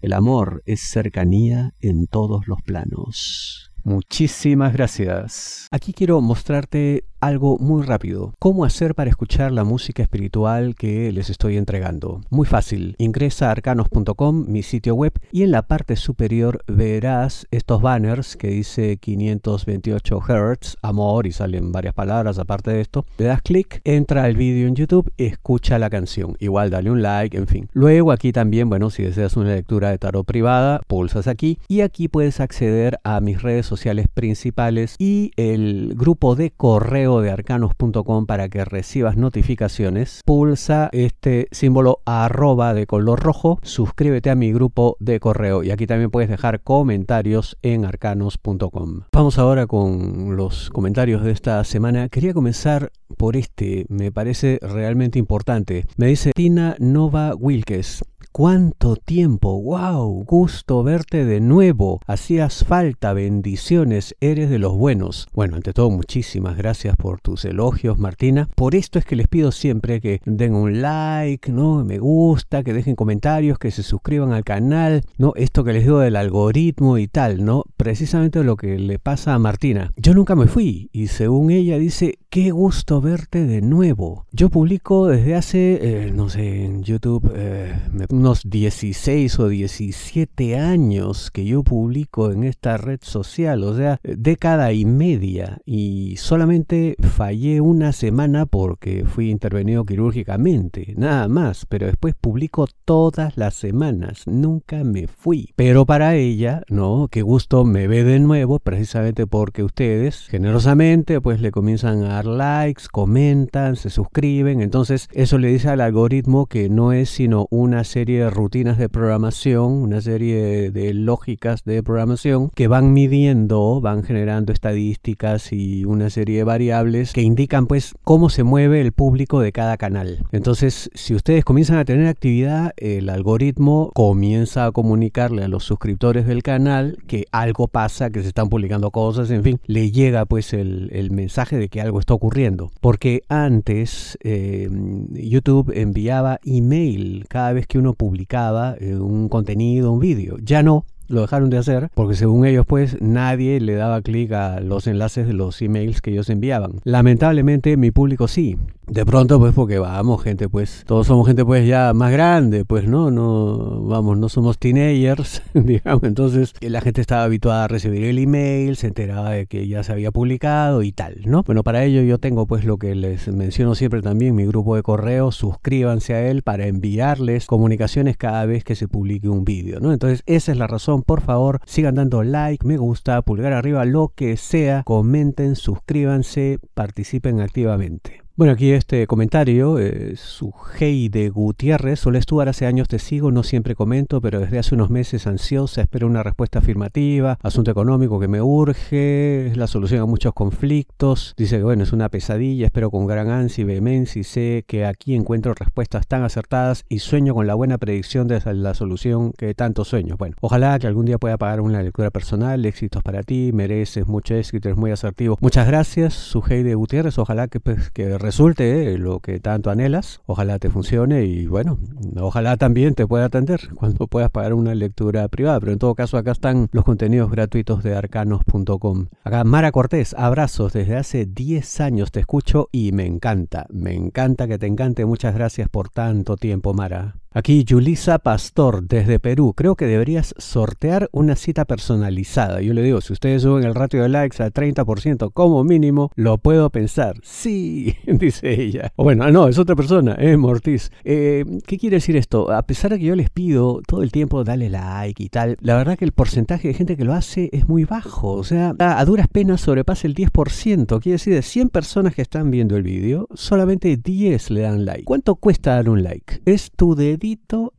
El 0.00 0.12
amor 0.12 0.62
es 0.66 0.80
cercanía 0.80 1.72
en 1.80 2.06
todos 2.06 2.46
los 2.46 2.62
planos. 2.62 3.65
Muchísimas 3.86 4.72
gracias. 4.72 5.68
Aquí 5.70 5.92
quiero 5.92 6.20
mostrarte 6.20 7.04
algo 7.20 7.56
muy 7.58 7.84
rápido. 7.84 8.34
¿Cómo 8.40 8.64
hacer 8.64 8.96
para 8.96 9.10
escuchar 9.10 9.52
la 9.52 9.62
música 9.62 10.02
espiritual 10.02 10.74
que 10.74 11.12
les 11.12 11.30
estoy 11.30 11.56
entregando? 11.56 12.20
Muy 12.28 12.46
fácil. 12.46 12.96
Ingresa 12.98 13.48
a 13.48 13.52
arcanos.com, 13.52 14.44
mi 14.48 14.64
sitio 14.64 14.96
web, 14.96 15.12
y 15.30 15.44
en 15.44 15.52
la 15.52 15.68
parte 15.68 15.94
superior 15.94 16.64
verás 16.66 17.46
estos 17.52 17.80
banners 17.80 18.36
que 18.36 18.48
dice 18.48 18.96
528 18.96 20.20
Hz, 20.20 20.76
amor, 20.82 21.28
y 21.28 21.32
salen 21.32 21.70
varias 21.70 21.94
palabras 21.94 22.40
aparte 22.40 22.72
de 22.72 22.80
esto. 22.80 23.06
Le 23.18 23.26
das 23.26 23.40
clic, 23.40 23.80
entra 23.84 24.24
al 24.24 24.34
vídeo 24.34 24.66
en 24.66 24.74
YouTube, 24.74 25.12
escucha 25.16 25.78
la 25.78 25.90
canción. 25.90 26.36
Igual 26.40 26.70
dale 26.70 26.90
un 26.90 27.02
like, 27.02 27.36
en 27.36 27.46
fin. 27.46 27.68
Luego 27.72 28.10
aquí 28.10 28.32
también, 28.32 28.68
bueno, 28.68 28.90
si 28.90 29.04
deseas 29.04 29.36
una 29.36 29.54
lectura 29.54 29.90
de 29.90 29.98
tarot 29.98 30.26
privada, 30.26 30.80
pulsas 30.88 31.28
aquí 31.28 31.60
y 31.68 31.82
aquí 31.82 32.08
puedes 32.08 32.40
acceder 32.40 32.98
a 33.04 33.20
mis 33.20 33.42
redes 33.42 33.64
sociales 33.66 33.75
principales 34.12 34.96
y 34.98 35.30
el 35.36 35.94
grupo 35.96 36.34
de 36.34 36.50
correo 36.50 37.20
de 37.20 37.30
arcanos.com 37.30 38.26
para 38.26 38.48
que 38.48 38.64
recibas 38.64 39.16
notificaciones, 39.16 40.20
pulsa 40.24 40.88
este 40.92 41.48
símbolo 41.50 42.00
arroba 42.04 42.74
de 42.74 42.86
color 42.86 43.20
rojo, 43.20 43.58
suscríbete 43.62 44.30
a 44.30 44.34
mi 44.34 44.52
grupo 44.52 44.96
de 45.00 45.20
correo 45.20 45.62
y 45.62 45.70
aquí 45.70 45.86
también 45.86 46.10
puedes 46.10 46.30
dejar 46.30 46.62
comentarios 46.62 47.56
en 47.62 47.84
arcanos.com. 47.84 49.02
Vamos 49.12 49.38
ahora 49.38 49.66
con 49.66 50.36
los 50.36 50.70
comentarios 50.70 51.22
de 51.22 51.32
esta 51.32 51.62
semana. 51.64 52.08
Quería 52.08 52.34
comenzar 52.34 52.92
por 53.16 53.36
este, 53.36 53.86
me 53.88 54.12
parece 54.12 54.58
realmente 54.62 55.18
importante. 55.18 55.86
Me 55.96 56.06
dice 56.06 56.32
Tina 56.34 56.76
Nova 56.78 57.34
Wilkes. 57.34 58.02
¿Cuánto 58.36 58.96
tiempo? 58.96 59.62
¡Wow! 59.62 60.24
Gusto 60.26 60.82
verte 60.82 61.24
de 61.24 61.40
nuevo. 61.40 62.00
Hacías 62.06 62.66
falta, 62.66 63.14
bendiciones, 63.14 64.14
eres 64.20 64.50
de 64.50 64.58
los 64.58 64.76
buenos. 64.76 65.26
Bueno, 65.32 65.56
ante 65.56 65.72
todo, 65.72 65.88
muchísimas 65.88 66.54
gracias 66.58 66.96
por 66.96 67.22
tus 67.22 67.46
elogios, 67.46 67.98
Martina. 67.98 68.50
Por 68.54 68.74
esto 68.74 68.98
es 68.98 69.06
que 69.06 69.16
les 69.16 69.26
pido 69.26 69.52
siempre 69.52 70.02
que 70.02 70.20
den 70.26 70.54
un 70.54 70.82
like, 70.82 71.50
¿no? 71.50 71.82
Me 71.82 71.98
gusta, 71.98 72.62
que 72.62 72.74
dejen 72.74 72.94
comentarios, 72.94 73.58
que 73.58 73.70
se 73.70 73.82
suscriban 73.82 74.34
al 74.34 74.44
canal, 74.44 75.00
¿no? 75.16 75.32
Esto 75.36 75.64
que 75.64 75.72
les 75.72 75.84
digo 75.84 76.00
del 76.00 76.16
algoritmo 76.16 76.98
y 76.98 77.08
tal, 77.08 77.42
¿no? 77.42 77.64
Precisamente 77.78 78.44
lo 78.44 78.56
que 78.56 78.78
le 78.78 78.98
pasa 78.98 79.32
a 79.32 79.38
Martina. 79.38 79.92
Yo 79.96 80.12
nunca 80.12 80.36
me 80.36 80.46
fui 80.46 80.90
y 80.92 81.06
según 81.06 81.50
ella 81.52 81.78
dice, 81.78 82.18
qué 82.28 82.50
gusto 82.50 83.00
verte 83.00 83.46
de 83.46 83.62
nuevo. 83.62 84.26
Yo 84.30 84.50
publico 84.50 85.06
desde 85.06 85.36
hace, 85.36 85.78
eh, 85.80 86.12
no 86.12 86.28
sé, 86.28 86.66
en 86.66 86.82
YouTube, 86.82 87.32
eh, 87.34 87.80
unos 88.26 88.42
16 88.50 89.38
o 89.38 89.48
17 89.48 90.58
años 90.58 91.30
que 91.30 91.44
yo 91.44 91.62
publico 91.62 92.32
en 92.32 92.42
esta 92.42 92.76
red 92.76 92.98
social, 93.00 93.62
o 93.62 93.76
sea, 93.76 94.00
década 94.02 94.72
y 94.72 94.84
media, 94.84 95.58
y 95.64 96.16
solamente 96.16 96.96
fallé 96.98 97.60
una 97.60 97.92
semana 97.92 98.44
porque 98.44 99.04
fui 99.04 99.30
intervenido 99.30 99.84
quirúrgicamente, 99.84 100.94
nada 100.96 101.28
más, 101.28 101.66
pero 101.66 101.86
después 101.86 102.16
publico 102.20 102.66
todas 102.84 103.36
las 103.36 103.54
semanas, 103.54 104.24
nunca 104.26 104.82
me 104.82 105.06
fui. 105.06 105.52
Pero 105.54 105.86
para 105.86 106.16
ella, 106.16 106.62
¿no? 106.68 107.06
Qué 107.08 107.22
gusto 107.22 107.64
me 107.64 107.86
ve 107.86 108.02
de 108.02 108.18
nuevo, 108.18 108.58
precisamente 108.58 109.28
porque 109.28 109.62
ustedes 109.62 110.26
generosamente 110.26 111.20
pues 111.20 111.40
le 111.40 111.52
comienzan 111.52 112.02
a 112.02 112.14
dar 112.14 112.26
likes, 112.26 112.86
comentan, 112.90 113.76
se 113.76 113.88
suscriben, 113.88 114.62
entonces 114.62 115.08
eso 115.12 115.38
le 115.38 115.46
dice 115.46 115.68
al 115.68 115.80
algoritmo 115.80 116.46
que 116.46 116.68
no 116.68 116.92
es 116.92 117.08
sino 117.08 117.46
una 117.50 117.84
serie 117.84 118.15
de 118.24 118.30
rutinas 118.30 118.78
de 118.78 118.88
programación, 118.88 119.72
una 119.72 120.00
serie 120.00 120.70
de 120.70 120.94
lógicas 120.94 121.64
de 121.64 121.82
programación 121.82 122.50
que 122.54 122.68
van 122.68 122.92
midiendo, 122.92 123.80
van 123.80 124.02
generando 124.02 124.52
estadísticas 124.52 125.52
y 125.52 125.84
una 125.84 126.10
serie 126.10 126.38
de 126.38 126.44
variables 126.44 127.12
que 127.12 127.22
indican 127.22 127.66
pues 127.66 127.94
cómo 128.04 128.30
se 128.30 128.42
mueve 128.42 128.80
el 128.80 128.92
público 128.92 129.40
de 129.40 129.52
cada 129.52 129.76
canal. 129.76 130.18
Entonces, 130.32 130.90
si 130.94 131.14
ustedes 131.14 131.44
comienzan 131.44 131.78
a 131.78 131.84
tener 131.84 132.06
actividad, 132.06 132.72
el 132.76 133.08
algoritmo 133.08 133.90
comienza 133.94 134.66
a 134.66 134.72
comunicarle 134.72 135.44
a 135.44 135.48
los 135.48 135.64
suscriptores 135.64 136.26
del 136.26 136.42
canal 136.42 136.98
que 137.06 137.24
algo 137.32 137.68
pasa, 137.68 138.10
que 138.10 138.22
se 138.22 138.28
están 138.28 138.48
publicando 138.48 138.90
cosas, 138.90 139.30
en 139.30 139.42
fin, 139.42 139.60
le 139.66 139.90
llega 139.90 140.24
pues 140.26 140.52
el, 140.52 140.90
el 140.92 141.10
mensaje 141.10 141.58
de 141.58 141.68
que 141.68 141.80
algo 141.80 142.00
está 142.00 142.14
ocurriendo. 142.14 142.70
Porque 142.80 143.22
antes 143.28 144.18
eh, 144.22 144.68
YouTube 145.12 145.72
enviaba 145.74 146.40
email 146.44 147.26
cada 147.28 147.52
vez 147.52 147.66
que 147.66 147.78
uno 147.78 147.94
publicaba 147.96 148.76
eh, 148.78 148.96
un 148.96 149.28
contenido, 149.28 149.92
un 149.92 150.00
vídeo. 150.00 150.36
Ya 150.42 150.62
no, 150.62 150.84
lo 151.08 151.20
dejaron 151.20 151.50
de 151.50 151.58
hacer 151.58 151.88
porque 151.94 152.16
según 152.16 152.46
ellos 152.46 152.66
pues 152.66 153.00
nadie 153.00 153.60
le 153.60 153.74
daba 153.74 154.02
clic 154.02 154.32
a 154.32 154.60
los 154.60 154.86
enlaces 154.86 155.26
de 155.26 155.32
los 155.32 155.60
emails 155.62 156.00
que 156.00 156.10
ellos 156.10 156.30
enviaban. 156.30 156.80
Lamentablemente 156.84 157.76
mi 157.76 157.90
público 157.90 158.28
sí. 158.28 158.56
De 158.86 159.04
pronto 159.04 159.38
pues 159.38 159.54
porque 159.54 159.78
vamos 159.78 160.22
gente 160.22 160.48
pues 160.48 160.84
todos 160.86 161.06
somos 161.06 161.26
gente 161.26 161.44
pues 161.44 161.66
ya 161.66 161.92
más 161.92 162.12
grande 162.12 162.64
pues 162.64 162.86
no 162.86 163.10
no 163.10 163.82
vamos 163.82 164.16
no 164.18 164.28
somos 164.28 164.58
teenagers 164.58 165.42
digamos. 165.54 166.04
Entonces 166.04 166.52
la 166.60 166.80
gente 166.80 167.00
estaba 167.00 167.24
habituada 167.24 167.64
a 167.64 167.68
recibir 167.68 168.04
el 168.04 168.18
email 168.18 168.76
se 168.76 168.86
enteraba 168.86 169.30
de 169.30 169.46
que 169.46 169.66
ya 169.66 169.82
se 169.82 169.92
había 169.92 170.12
publicado 170.12 170.82
y 170.82 170.92
tal 170.92 171.22
no 171.24 171.42
bueno 171.42 171.62
para 171.62 171.84
ello 171.84 172.02
yo 172.02 172.18
tengo 172.18 172.46
pues 172.46 172.64
lo 172.64 172.78
que 172.78 172.94
les 172.94 173.28
menciono 173.28 173.74
siempre 173.74 174.02
también 174.02 174.34
mi 174.34 174.46
grupo 174.46 174.76
de 174.76 174.82
correo 174.82 175.32
suscríbanse 175.32 176.14
a 176.14 176.28
él 176.28 176.42
para 176.42 176.66
enviarles 176.66 177.46
comunicaciones 177.46 178.16
cada 178.16 178.46
vez 178.46 178.64
que 178.64 178.76
se 178.76 178.88
publique 178.88 179.28
un 179.28 179.44
vídeo 179.44 179.80
no 179.80 179.92
entonces 179.92 180.22
esa 180.26 180.52
es 180.52 180.58
la 180.58 180.66
razón 180.66 181.02
por 181.02 181.20
favor, 181.20 181.60
sigan 181.66 181.94
dando 181.94 182.22
like, 182.22 182.66
me 182.66 182.76
gusta, 182.76 183.22
pulgar 183.22 183.52
arriba, 183.52 183.84
lo 183.84 184.12
que 184.14 184.36
sea, 184.36 184.82
comenten, 184.84 185.56
suscríbanse, 185.56 186.58
participen 186.74 187.40
activamente. 187.40 188.25
Bueno, 188.38 188.52
aquí 188.52 188.72
este 188.72 189.06
comentario, 189.06 189.78
eh, 189.78 190.14
su 190.16 190.52
de 190.78 191.30
Gutiérrez, 191.30 192.06
Hola 192.06 192.20
Stuart, 192.20 192.50
hace 192.50 192.66
años 192.66 192.86
te 192.86 192.98
sigo, 192.98 193.30
no 193.30 193.42
siempre 193.42 193.74
comento, 193.74 194.20
pero 194.20 194.40
desde 194.40 194.58
hace 194.58 194.74
unos 194.74 194.90
meses 194.90 195.26
ansiosa, 195.26 195.80
espero 195.80 196.06
una 196.06 196.22
respuesta 196.22 196.58
afirmativa, 196.58 197.38
asunto 197.42 197.70
económico 197.70 198.20
que 198.20 198.28
me 198.28 198.42
urge, 198.42 199.46
es 199.46 199.56
la 199.56 199.66
solución 199.66 200.02
a 200.02 200.06
muchos 200.06 200.34
conflictos, 200.34 201.32
dice 201.38 201.56
que 201.56 201.62
bueno, 201.62 201.82
es 201.82 201.94
una 201.94 202.10
pesadilla, 202.10 202.66
espero 202.66 202.90
con 202.90 203.06
gran 203.06 203.30
ansia 203.30 203.62
y 203.62 203.64
vehemencia 203.64 204.20
y 204.20 204.24
sé 204.24 204.64
que 204.66 204.84
aquí 204.84 205.14
encuentro 205.14 205.54
respuestas 205.54 206.06
tan 206.06 206.22
acertadas 206.22 206.84
y 206.90 206.98
sueño 206.98 207.34
con 207.34 207.46
la 207.46 207.54
buena 207.54 207.78
predicción 207.78 208.28
de 208.28 208.38
la 208.52 208.74
solución 208.74 209.32
que 209.32 209.54
tanto 209.54 209.86
sueño. 209.86 210.16
Bueno, 210.18 210.36
ojalá 210.42 210.78
que 210.78 210.86
algún 210.86 211.06
día 211.06 211.16
pueda 211.16 211.38
pagar 211.38 211.62
una 211.62 211.82
lectura 211.82 212.10
personal, 212.10 212.66
éxitos 212.66 213.02
para 213.02 213.22
ti, 213.22 213.50
mereces 213.54 214.06
mucho 214.06 214.34
éxito, 214.34 214.68
eres 214.68 214.78
muy 214.78 214.90
asertivo. 214.90 215.38
Muchas 215.40 215.66
gracias, 215.66 216.12
su 216.12 216.42
de 216.46 216.74
Gutiérrez, 216.74 217.18
ojalá 217.18 217.48
que, 217.48 217.60
pues, 217.60 217.90
que 217.90 218.18
resulte 218.26 218.92
eh, 218.92 218.98
lo 218.98 219.20
que 219.20 219.38
tanto 219.38 219.70
anhelas. 219.70 220.20
Ojalá 220.26 220.58
te 220.58 220.68
funcione 220.68 221.24
y 221.26 221.46
bueno, 221.46 221.78
ojalá 222.20 222.56
también 222.56 222.94
te 222.96 223.06
pueda 223.06 223.26
atender 223.26 223.68
cuando 223.76 224.08
puedas 224.08 224.30
pagar 224.30 224.52
una 224.52 224.74
lectura 224.74 225.28
privada. 225.28 225.60
Pero 225.60 225.72
en 225.72 225.78
todo 225.78 225.94
caso, 225.94 226.18
acá 226.18 226.32
están 226.32 226.68
los 226.72 226.84
contenidos 226.84 227.30
gratuitos 227.30 227.84
de 227.84 227.94
arcanos.com. 227.94 229.06
Acá 229.22 229.44
Mara 229.44 229.70
Cortés, 229.70 230.12
abrazos. 230.18 230.72
Desde 230.72 230.96
hace 230.96 231.24
10 231.24 231.80
años 231.80 232.10
te 232.10 232.18
escucho 232.18 232.68
y 232.72 232.90
me 232.90 233.06
encanta. 233.06 233.66
Me 233.70 233.94
encanta 233.94 234.48
que 234.48 234.58
te 234.58 234.66
encante. 234.66 235.06
Muchas 235.06 235.32
gracias 235.32 235.68
por 235.68 235.88
tanto 235.88 236.36
tiempo, 236.36 236.74
Mara. 236.74 237.14
Aquí 237.36 237.66
Julisa 237.68 238.18
Pastor 238.18 238.88
desde 238.88 239.20
Perú. 239.20 239.52
Creo 239.54 239.76
que 239.76 239.84
deberías 239.84 240.34
sortear 240.38 241.10
una 241.12 241.36
cita 241.36 241.66
personalizada. 241.66 242.62
Yo 242.62 242.72
le 242.72 242.80
digo, 242.80 243.02
si 243.02 243.12
ustedes 243.12 243.42
suben 243.42 243.64
el 243.64 243.74
ratio 243.74 244.02
de 244.02 244.08
likes 244.08 244.42
al 244.42 244.54
30% 244.54 245.30
como 245.34 245.62
mínimo, 245.62 246.10
lo 246.14 246.38
puedo 246.38 246.70
pensar. 246.70 247.16
Sí, 247.22 247.94
dice 248.06 248.58
ella. 248.58 248.90
O 248.96 249.04
bueno, 249.04 249.30
no, 249.30 249.48
es 249.48 249.58
otra 249.58 249.76
persona, 249.76 250.16
eh, 250.18 250.38
Mortiz. 250.38 250.90
¿Qué 251.04 251.76
quiere 251.78 251.96
decir 251.96 252.16
esto? 252.16 252.50
A 252.50 252.62
pesar 252.62 252.92
de 252.92 252.98
que 253.00 253.04
yo 253.04 253.14
les 253.14 253.28
pido 253.28 253.82
todo 253.86 254.02
el 254.02 254.12
tiempo 254.12 254.42
dale 254.42 254.70
like 254.70 255.22
y 255.22 255.28
tal, 255.28 255.58
la 255.60 255.76
verdad 255.76 255.98
que 255.98 256.06
el 256.06 256.12
porcentaje 256.12 256.68
de 256.68 256.74
gente 256.74 256.96
que 256.96 257.04
lo 257.04 257.12
hace 257.12 257.50
es 257.52 257.68
muy 257.68 257.84
bajo. 257.84 258.32
O 258.32 258.44
sea, 258.44 258.74
a 258.78 259.04
duras 259.04 259.28
penas 259.28 259.60
sobrepasa 259.60 260.06
el 260.06 260.14
10%. 260.14 261.02
Quiere 261.02 261.16
decir, 261.16 261.34
de 261.34 261.42
100 261.42 261.68
personas 261.68 262.14
que 262.14 262.22
están 262.22 262.50
viendo 262.50 262.78
el 262.78 262.82
vídeo, 262.82 263.28
solamente 263.34 263.98
10 263.98 264.50
le 264.52 264.62
dan 264.62 264.86
like. 264.86 265.04
¿Cuánto 265.04 265.34
cuesta 265.34 265.74
dar 265.74 265.90
un 265.90 266.02
like? 266.02 266.40
Es 266.46 266.70
tu 266.74 266.94
dedito 266.94 267.25